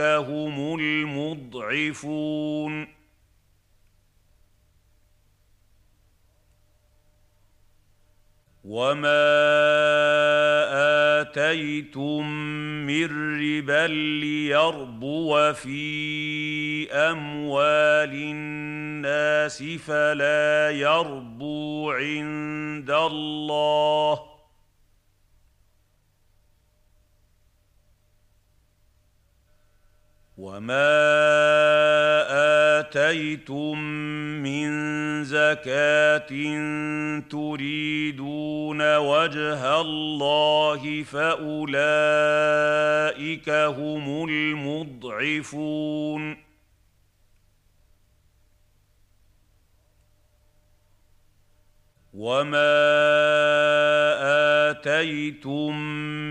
[0.00, 2.18] هم المضعفون
[8.68, 9.24] وما
[11.20, 12.28] اتيتم
[12.86, 13.04] من
[13.40, 13.86] ربا
[14.20, 24.37] ليربو في اموال الناس فلا يربو عند الله
[30.38, 30.98] وما
[32.80, 33.78] اتيتم
[34.42, 34.68] من
[35.24, 36.28] زكاه
[37.30, 41.58] تريدون وجه الله فاولئك
[43.50, 45.68] هم المضعفون
[52.18, 52.74] وما
[54.70, 55.78] اتيتم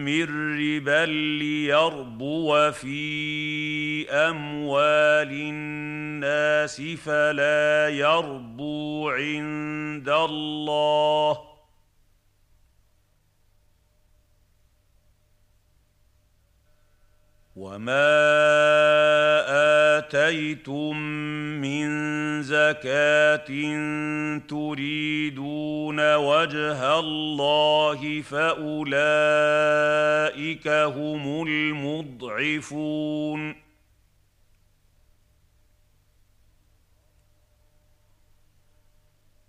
[0.06, 0.24] من
[0.60, 1.06] ربا
[1.40, 11.48] ليربو في اموال الناس فلا يربو عند الله
[17.56, 18.47] وما
[20.08, 20.98] آتيتم
[21.62, 21.88] من
[22.42, 23.48] زكاة
[24.48, 28.68] تريدون وجه الله فأولئك
[30.68, 32.88] هم المضعفون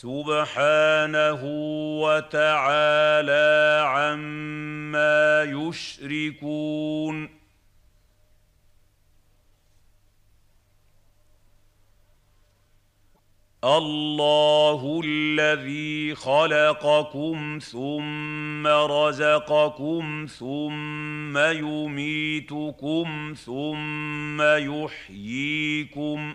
[0.00, 1.42] سبحانه
[2.00, 7.40] وتعالى عما يشركون.
[13.64, 26.34] الله الذي خلقكم ثم رزقكم ثم يميتكم ثم يحييكم.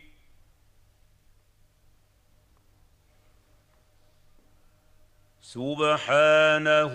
[5.51, 6.93] سبحانه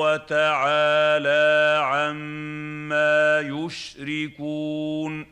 [0.00, 5.26] وتعالى عما يشركون.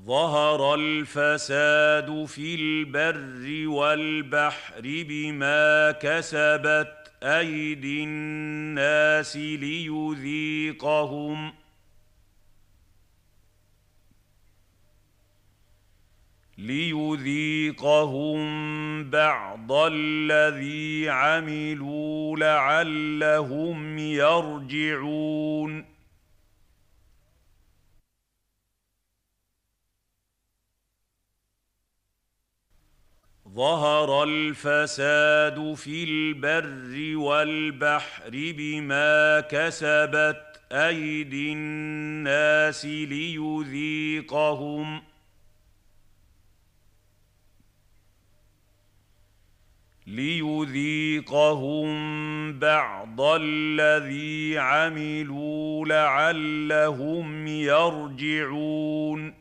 [0.00, 10.06] ظهر الفساد في البر والبحر بما كسبت أيدي الناس ليذيقهم.
[16.58, 18.40] ليذيقهم
[19.10, 25.96] بعض الذي عملوا لعلهم يرجعون.
[33.48, 43.96] ظهر الفساد في البر والبحر بما كسبت أيدي الناس ليذيقهم.
[50.06, 51.88] ليذيقهم
[52.58, 59.34] بعض الذي عملوا لعلهم يرجعون.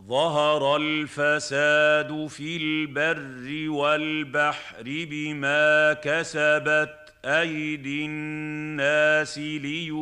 [0.00, 10.00] ظهر الفساد في البر والبحر بما كسبت أيدي الناس ليذيقهم.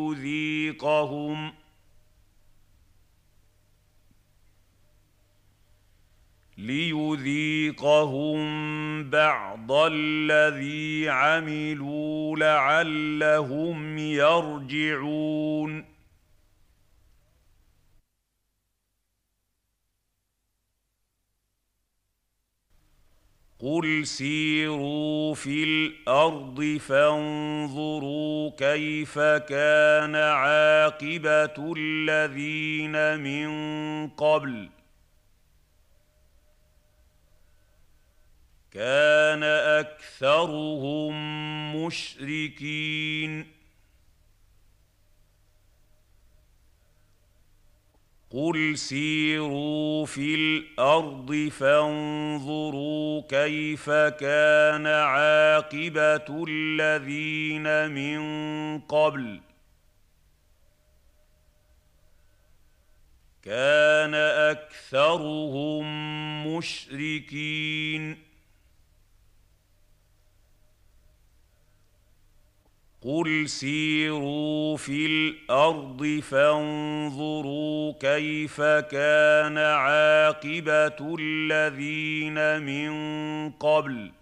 [6.59, 8.41] ليذيقهم
[9.11, 15.85] بعض الذي عملوا لعلهم يرجعون.
[23.61, 33.49] قل سيروا في الأرض فانظروا كيف كان عاقبه الذين من
[34.09, 34.78] قبل
[38.79, 39.43] كان
[39.83, 41.15] أكثرهم
[41.77, 43.47] مشركين.
[48.31, 58.21] قل سيروا في الأرض فانظروا كيف كان عاقبة الذين من
[58.81, 59.41] قبل.
[63.43, 65.87] كان أكثرهم
[66.57, 68.28] مشركين.
[73.01, 82.91] قل سيروا في الأرض فانظروا كيف كان عاقبه الذين من
[83.51, 84.13] قبل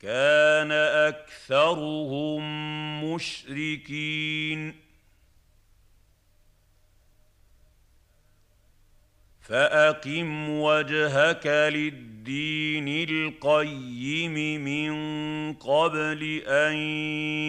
[0.00, 0.72] كان
[1.08, 2.44] اكثرهم
[3.04, 4.83] مشركين
[9.44, 14.92] فأقم وجهك للدين القيم من
[15.52, 16.74] قبل أن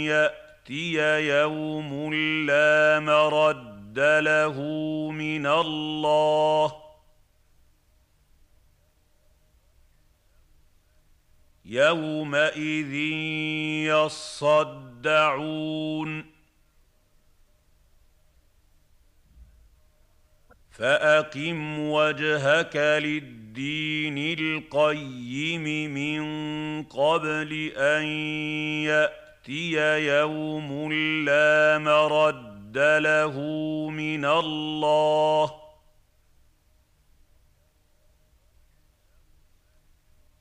[0.04, 2.14] يأتي يوم
[2.46, 4.62] لا مرد له
[5.12, 6.74] من الله.
[11.66, 12.94] يومئذ
[15.04, 16.35] يصدعون
[20.78, 26.24] فأقم وجهك للدين القيم من
[26.84, 28.04] قبل أن
[28.84, 30.94] يأتي يوم
[31.26, 33.40] لا مرد له
[33.90, 35.52] من الله.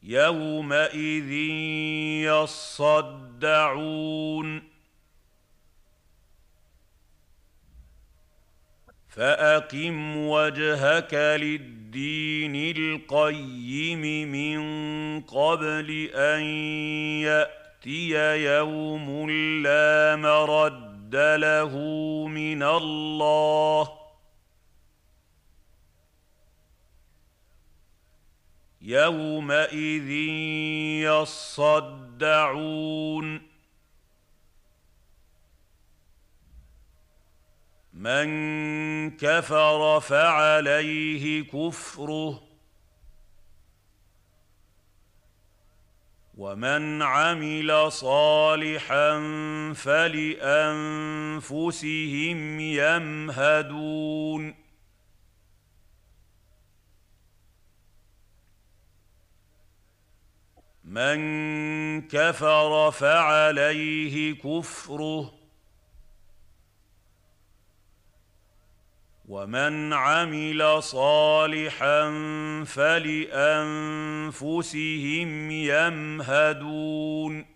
[0.03, 1.31] يومئذ
[3.41, 4.74] يصدعون
[9.15, 14.61] فأقم وجهك للدين القيم من
[15.21, 16.43] قبل أن
[17.23, 19.31] يأتي يوم
[19.63, 21.79] لا مرد له
[22.27, 23.89] من الله.
[28.83, 30.11] يومئذ
[32.21, 33.54] يصدعون.
[38.05, 42.43] من كفر فعليه كفره
[46.35, 49.13] ومن عمل صالحا
[49.75, 50.21] فلأنفسهم
[52.61, 54.55] يمهدون
[60.85, 61.19] من
[62.09, 65.44] كفر فعليه كفره
[69.29, 72.11] ومن عمل صالحا
[72.65, 74.31] فلأنفسهم
[75.51, 77.55] يمهدون.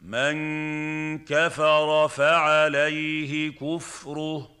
[0.00, 4.59] من كفر فعليه كفره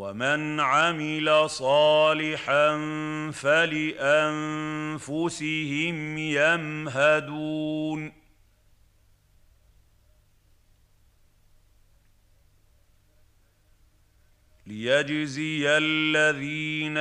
[0.00, 2.70] ومن عمل صالحا
[3.32, 3.98] فلأنفسهم
[6.18, 8.12] يمهدون.
[14.66, 16.98] ليجزي الذين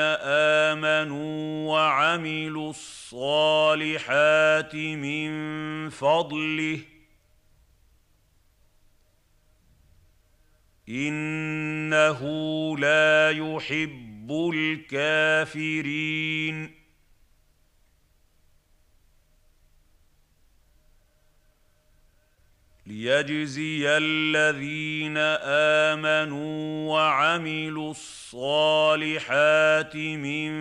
[0.67, 5.29] آمنوا وعملوا الصالحات من
[5.89, 6.79] فضله
[10.89, 12.21] إنه
[12.77, 15.99] لا يحب الكافرين.
[22.85, 25.17] ليجزي الذين
[25.87, 30.51] آمنوا وعملوا الصالحات من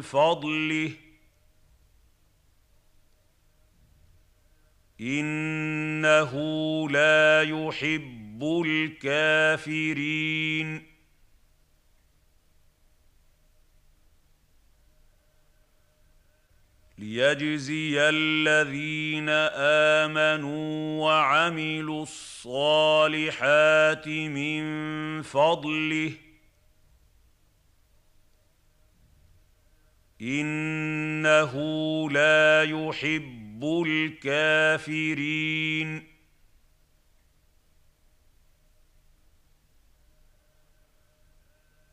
[0.00, 0.92] فضله.
[5.00, 6.32] إنه
[6.90, 10.68] لا يحب يحب الكافرين.
[16.98, 19.28] ليجزي الذين
[20.08, 24.62] آمنوا وعملوا الصالحات من
[25.22, 26.12] فضله.
[30.22, 31.54] إنه
[32.10, 36.09] لا يحب الكافرين.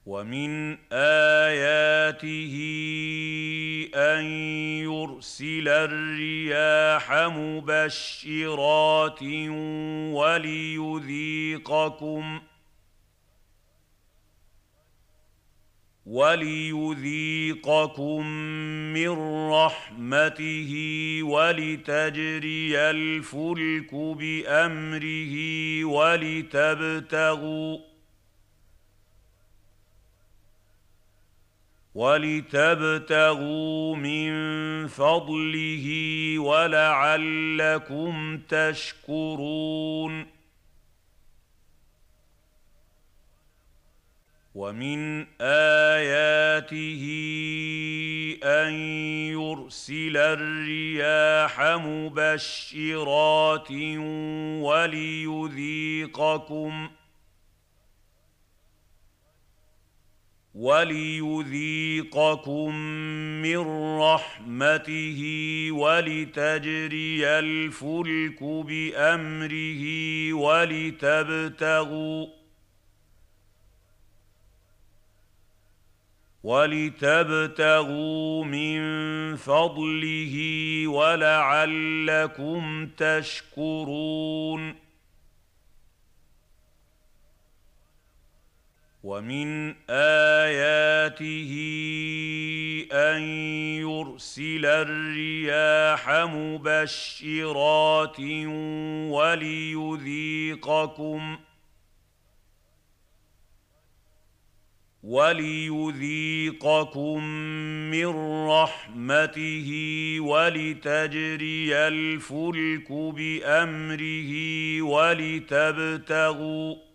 [0.07, 2.55] ومن آياته
[3.95, 4.25] أن
[4.87, 9.23] يرسل الرياح مبشرات
[10.87, 12.39] وليذيقكم
[16.05, 18.27] وليذيقكم
[18.93, 19.09] من
[19.51, 20.71] رحمته
[21.23, 25.35] ولتجري الفلك بأمره
[25.85, 27.77] ولتبتغوا
[31.97, 34.31] ولتبتغوا من
[34.87, 35.87] فضله
[36.39, 40.25] ولعلكم تشكرون.
[44.55, 47.03] ومن آياته
[48.43, 48.73] أن
[49.33, 53.71] يرسل الرياح مبشرات
[55.31, 56.91] وليذيقكم ۖ
[60.57, 62.75] وليذيقكم
[63.41, 63.57] من
[63.99, 65.21] رحمته
[65.71, 69.83] ولتجري الفلك بأمره
[70.33, 72.27] ولتبتغوا
[76.43, 78.79] ولتبتغوا من
[79.35, 80.35] فضله
[80.87, 84.86] ولعلكم تشكرون
[89.07, 91.51] ومن آياته
[92.91, 93.21] أن
[93.79, 98.19] يرسل الرياح مبشرات
[99.79, 101.37] وليذيقكم
[105.03, 107.23] وليذيقكم
[107.91, 108.07] من
[108.47, 109.69] رحمته
[110.19, 114.31] ولتجري الفلك بأمره
[114.81, 116.86] ولتبتغوا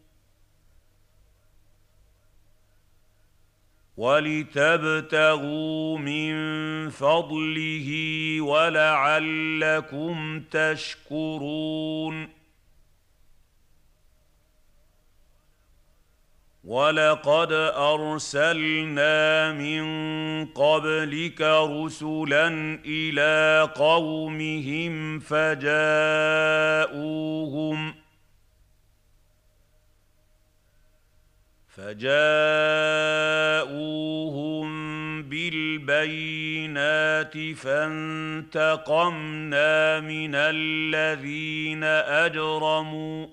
[4.03, 6.33] ولتبتغوا من
[6.91, 7.89] فضله
[8.41, 12.29] ولعلكم تشكرون.
[16.65, 19.85] ولقد أرسلنا من
[20.47, 22.49] قبلك رسلا
[22.87, 25.63] إلى قومهم فجاءوهم
[31.73, 32.13] فجاءوهم
[35.23, 36.53] بالبينات
[37.57, 39.21] فانتقمنا
[40.01, 41.85] من الذين
[42.25, 43.27] أجرموا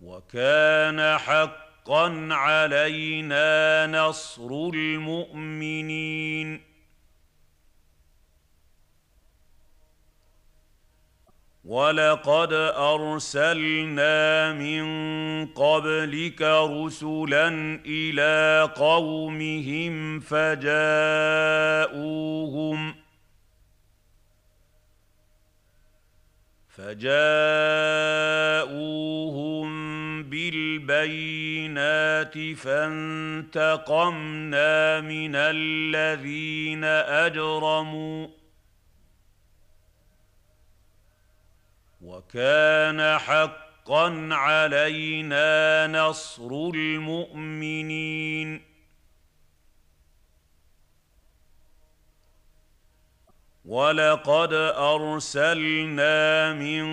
[0.00, 6.71] وكان حقا علينا نصر المؤمنين
[11.64, 14.84] ولقد ارسلنا من
[15.46, 17.48] قبلك رسلا
[17.86, 20.72] إلى قومهم فجاءوهم
[26.68, 27.42] فجاءوهم
[30.22, 33.50] بالبينات فانتقمنا
[35.00, 38.41] من الذين اجرموا
[42.12, 48.62] وكان حقا علينا نصر المؤمنين.
[53.64, 56.84] ولقد أرسلنا من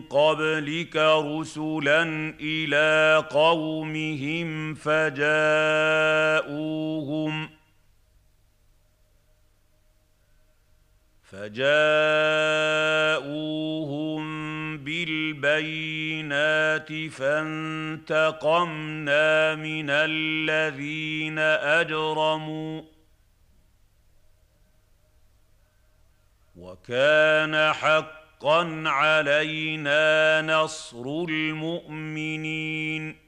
[0.00, 2.02] قبلك رسلا
[2.40, 6.36] إلى قومهم فجاءوهم
[11.22, 12.55] فجاءوهم
[15.40, 18.54] بالبينات فانتقمنا
[19.54, 22.82] من الذين أجرموا
[26.56, 33.25] وكان حقا علينا نصر المؤمنين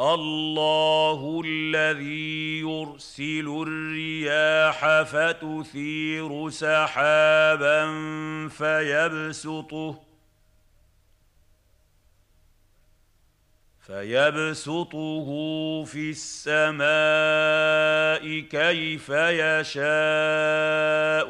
[0.00, 7.88] الله الذي يرسل الرياح فتثير سحابا
[8.48, 10.00] فيبسطه
[13.86, 15.28] فيبسطه
[15.84, 16.80] في السماء
[18.40, 19.72] كيف يشاء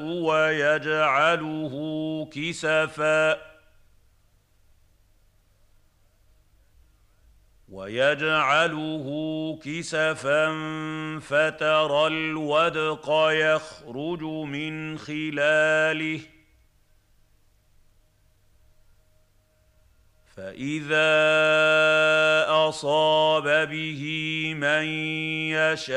[0.03, 1.75] ويجعله
[2.33, 3.56] كسفاً
[7.77, 9.07] ويجعله
[9.65, 10.47] كسفا
[11.21, 16.21] فترى الودق يخرج من خلاله.
[20.37, 21.17] فإذا
[22.49, 24.03] أصاب به
[24.57, 24.85] من
[25.53, 25.95] يشاء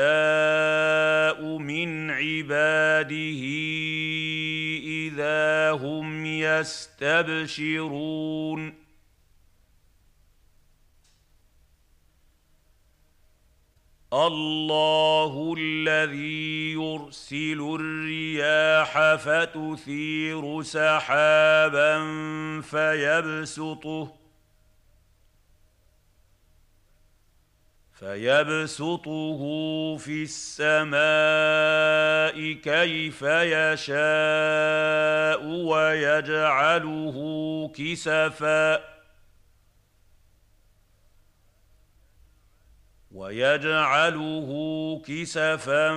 [1.58, 3.42] من عباده
[4.84, 7.80] إذا هم يستبشرون.
[14.12, 22.00] الله الذي يرسل الرياح فتثير سحابا
[22.60, 24.12] فيبسطه
[27.94, 29.42] فيبسطه
[29.96, 30.92] في السماء
[32.52, 33.86] كيف يشاء
[35.46, 37.16] ويجعله
[37.74, 38.99] كسفاً
[43.10, 44.50] ويجعله
[45.06, 45.92] كسفا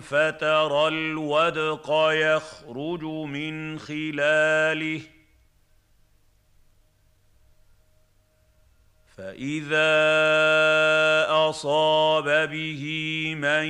[0.00, 5.00] فترى الودق يخرج من خلاله.
[9.16, 9.90] فإذا
[11.28, 12.84] أصاب به
[13.34, 13.64] من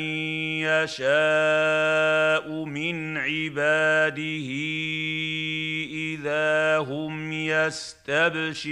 [0.69, 4.49] يشاء من عباده
[6.15, 8.69] إذا هم يستبشرون.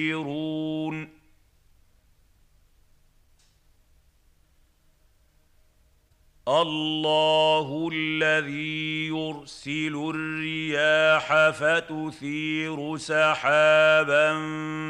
[6.48, 14.32] الله الذي يرسل الرياح فتثير سحابا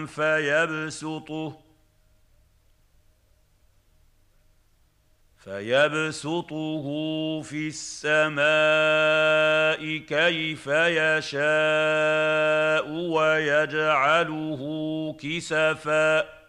[0.06, 1.58] فيبسطه
[5.44, 6.86] فيبسطه
[7.42, 8.36] في السماء
[9.98, 11.30] كيف يشاء
[12.90, 14.62] ويجعله
[15.20, 16.45] كسفاً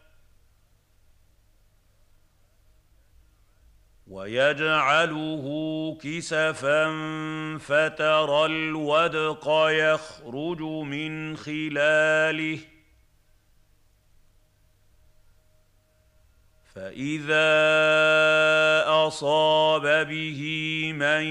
[4.10, 5.46] ويجعله
[6.02, 6.88] كسفا
[7.58, 12.60] فترى الودق يخرج من خلاله.
[16.76, 17.50] فإذا
[18.88, 20.42] أصاب به
[20.96, 21.24] من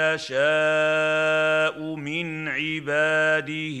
[0.00, 3.80] يشاء من عباده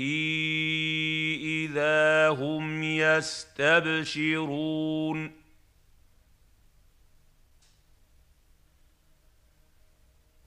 [1.42, 4.20] إذا هم يستبشرون.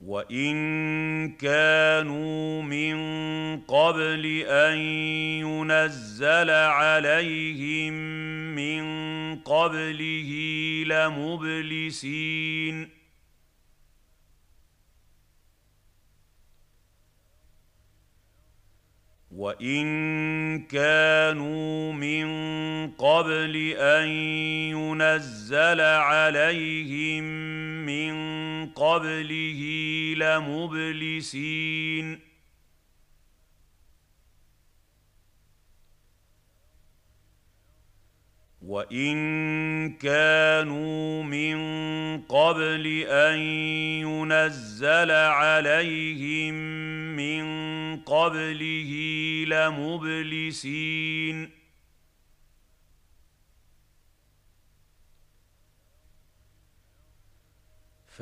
[0.05, 2.95] وان كانوا من
[3.61, 4.77] قبل ان
[5.39, 7.93] ينزل عليهم
[8.55, 8.83] من
[9.35, 10.31] قبله
[10.87, 12.23] لمبلسين
[19.35, 22.27] وان كانوا من
[22.91, 24.07] قبل ان
[24.69, 27.23] ينزل عليهم
[27.85, 28.13] من
[28.69, 29.61] قبله
[30.17, 32.19] لمبلسين
[38.67, 41.57] وان كانوا من
[42.21, 43.39] قبل ان
[43.99, 46.53] ينزل عليهم
[47.15, 47.43] من
[47.99, 48.91] قبله
[49.47, 51.49] لمبلسين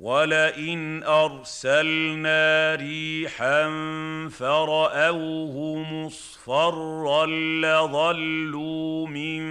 [0.00, 3.68] ولئن ارسلنا ريحا
[4.28, 9.42] فراوه مصفرا لظلوا من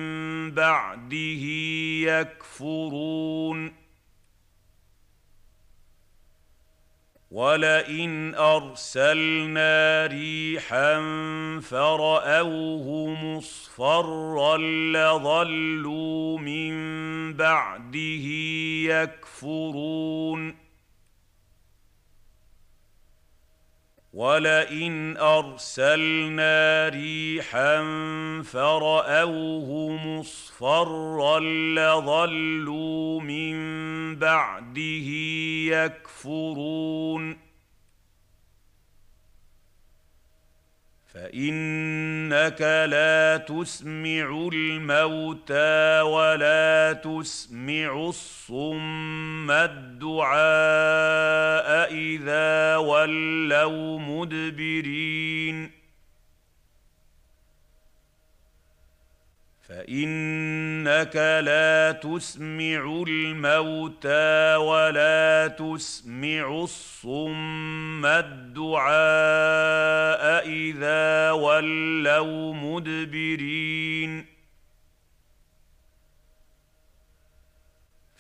[0.52, 1.46] بعده
[2.06, 3.85] يكفرون
[7.36, 11.00] ولئن ارسلنا ريحا
[11.62, 16.74] فراوه مصفرا لظلوا من
[17.34, 18.26] بعده
[18.88, 20.65] يكفرون
[24.16, 27.84] ولئن أرسلنا ريحا
[28.44, 31.40] فرأوه مصفرا
[31.76, 33.56] لظلوا من
[34.16, 35.10] بعده
[35.76, 37.45] يكفرون
[41.16, 50.36] فإنك لا تسمع الموتى ولا تسمع الصم الدعاء
[51.94, 55.85] إذا ولوا مدبرين
[59.70, 68.86] فإنك لا تسمع الموتى ولا تسمع الصم الدعاء
[70.48, 74.35] إذا ولوا مدبرين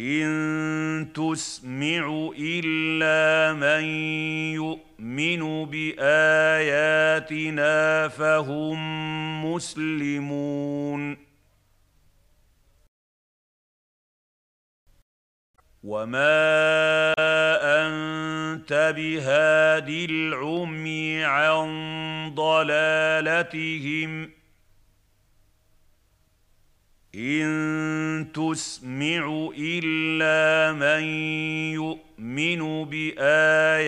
[0.00, 3.84] إن تسمع إلا من
[4.54, 6.88] يؤمن بآياتنا
[8.08, 8.78] فهم
[9.44, 11.30] مسلمون.
[15.84, 17.14] وما
[17.86, 21.68] انت بهاد العمي عن
[22.34, 24.30] ضلالتهم
[27.14, 31.04] إن تسمع إلا من
[31.74, 33.78] يؤمن بآياتنا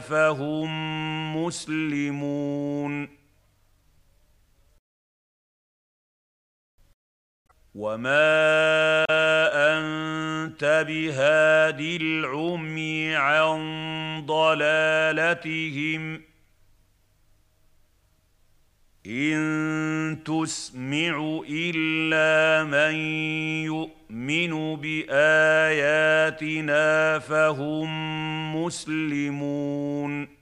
[0.00, 0.70] فهم
[1.36, 3.08] مسلمون.
[7.74, 9.04] وما
[9.50, 13.58] انت بهاد العمي عن
[14.26, 16.22] ضلالتهم
[19.06, 22.94] إن تسمع إلا من
[23.64, 25.68] يؤمن بآياتنا
[27.18, 27.90] فهم
[28.56, 30.41] مسلمون.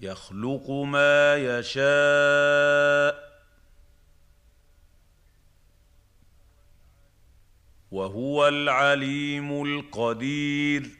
[0.00, 3.30] يخلق ما يشاء
[7.90, 10.99] وهو العليم القدير.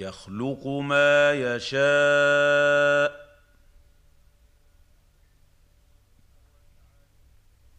[0.00, 3.20] يخلق ما يشاء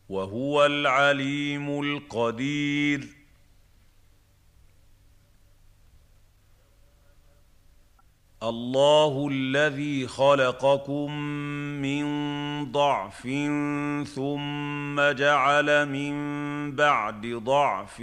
[0.09, 3.21] وهو العليم القدير.
[8.43, 11.11] الله الذي خلقكم
[11.81, 12.05] من
[12.65, 13.21] ضعف
[14.15, 16.15] ثم جعل من
[16.75, 18.01] بعد ضعف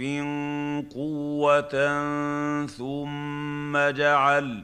[0.93, 1.75] قوة
[2.65, 4.63] ثم جعل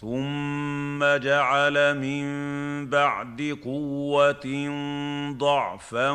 [0.00, 2.26] ثم جعل من
[2.90, 4.68] بعد قوة
[5.38, 6.10] ضعفا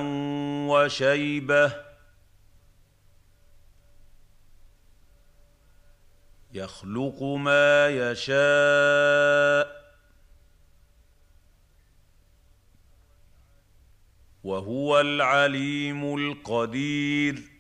[0.70, 1.89] وشيبة
[6.54, 9.80] يخلق ما يشاء
[14.44, 17.60] وهو العليم القدير.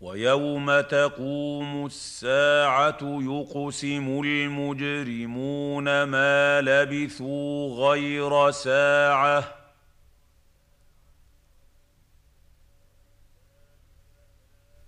[0.00, 9.65] ويوم تقوم الساعة يقسم المجرمون ما لبثوا غير ساعة.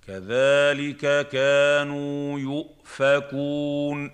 [0.09, 4.11] كذلك كانوا يؤفكون.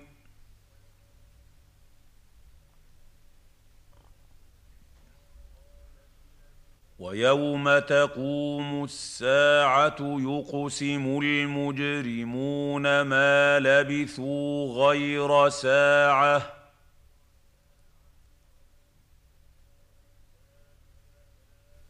[6.99, 16.64] ويوم تقوم الساعة يقسم المجرمون ما لبثوا غير ساعة.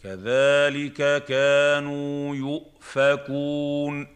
[0.06, 4.08] كذلك كانوا يؤفكون.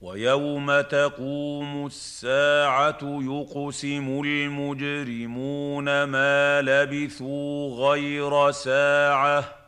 [0.00, 9.67] ويوم تقوم الساعة يقسم المجرمون ما لبثوا غير ساعة.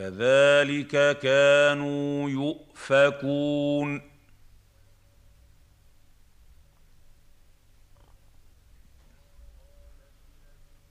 [0.00, 4.02] كذلك كانوا يؤفكون.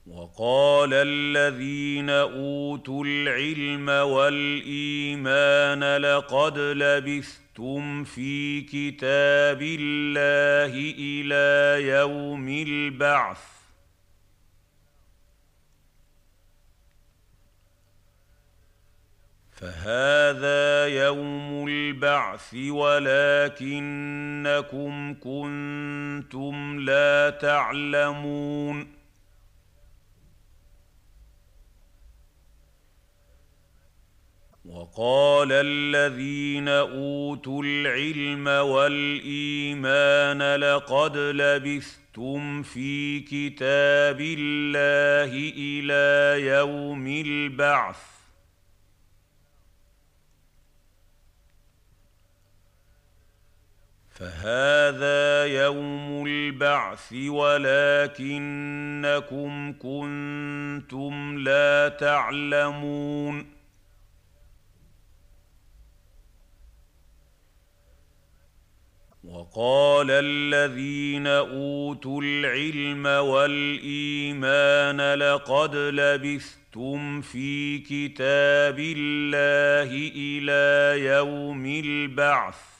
[0.06, 13.59] وقال الذين أوتوا العلم والإيمان لقد لبثتم في كتاب الله إلى يوم البعث.
[19.60, 23.74] فهذا يوم البعث ولكنكم
[25.14, 29.00] كنتم لا تعلمون.
[34.64, 39.76] وقال الذين أوتوا العلم والإيمان
[40.56, 48.19] لقد لبثتم في كتاب الله إلى يوم البعث.
[54.20, 58.32] فهذا يوم البعث ولكنكم
[59.72, 63.46] كنتم لا تعلمون.
[69.24, 74.34] وقال الذين أوتوا العلم والإيمان
[75.14, 82.79] لقد لبثتم في كتاب الله إلى يوم البعث.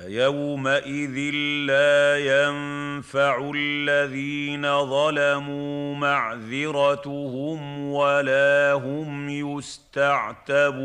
[0.00, 1.16] فيومئذ
[1.66, 9.28] لا ينفع الذين ظلموا معذرتهم ولا هم
[9.58, 10.80] يستعتبون.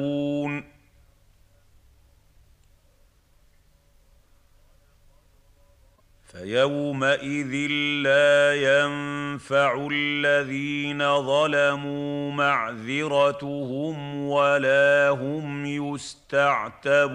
[6.25, 7.71] فيومئذ
[8.03, 15.65] لا ينفع الذين ظلموا معذرتهم ولا هم
[15.95, 17.05] يستعتبون.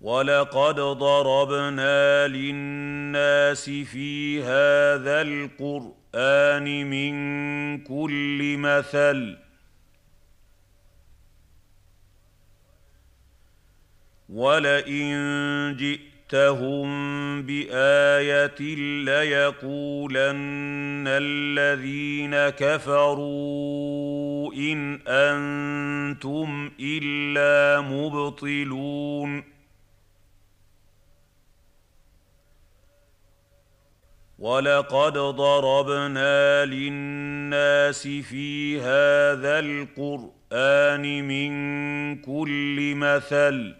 [0.00, 7.14] ولقد ضربنا للناس في هذا القران من
[7.78, 9.36] كل مثل
[14.28, 16.88] ولئن جئتهم
[17.42, 18.74] بايه
[19.04, 20.34] ليقولن
[21.08, 24.00] الذين كفروا
[24.54, 29.59] ان أنتم الا مبطلون
[34.40, 41.52] ولقد ضربنا للناس في هذا القران من
[42.16, 43.74] كل مثل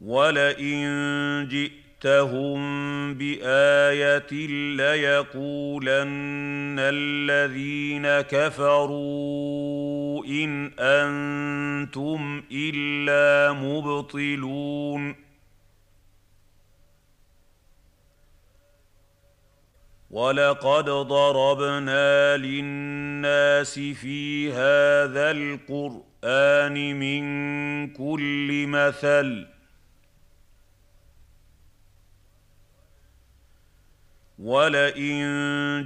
[0.00, 0.86] ولئن
[1.50, 2.60] جئتهم
[3.14, 4.46] بايه
[4.76, 15.23] ليقولن الذين كفروا ان أنتم الا مبطلون
[20.14, 27.24] ولقد ضربنا للناس في هذا القران من
[27.90, 29.46] كل مثل
[34.38, 35.24] ولئن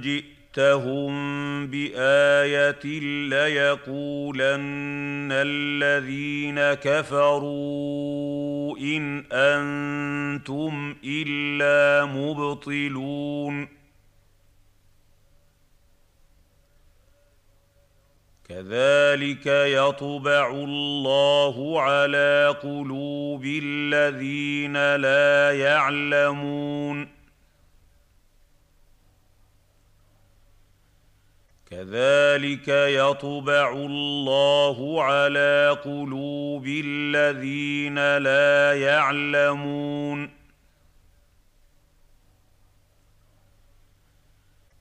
[0.03, 1.11] جئتهم
[1.67, 2.99] بايه
[3.29, 13.78] ليقولن الذين كفروا ان أنتم الا مبطلون
[18.49, 27.09] كذلك يطبع الله على قلوب الذين لا يعلمون.
[31.71, 40.38] كذلك يطبع الله على قلوب الذين لا يعلمون.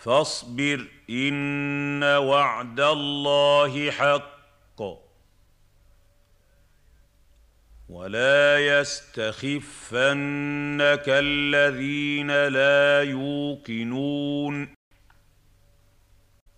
[0.00, 4.82] فاصبر إن وعد الله حق.
[7.88, 10.04] ولا يستخفنك
[11.08, 14.74] الذين لا يوقنون.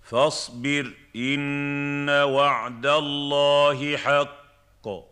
[0.02, 5.12] فاصبر إن وعد الله حق.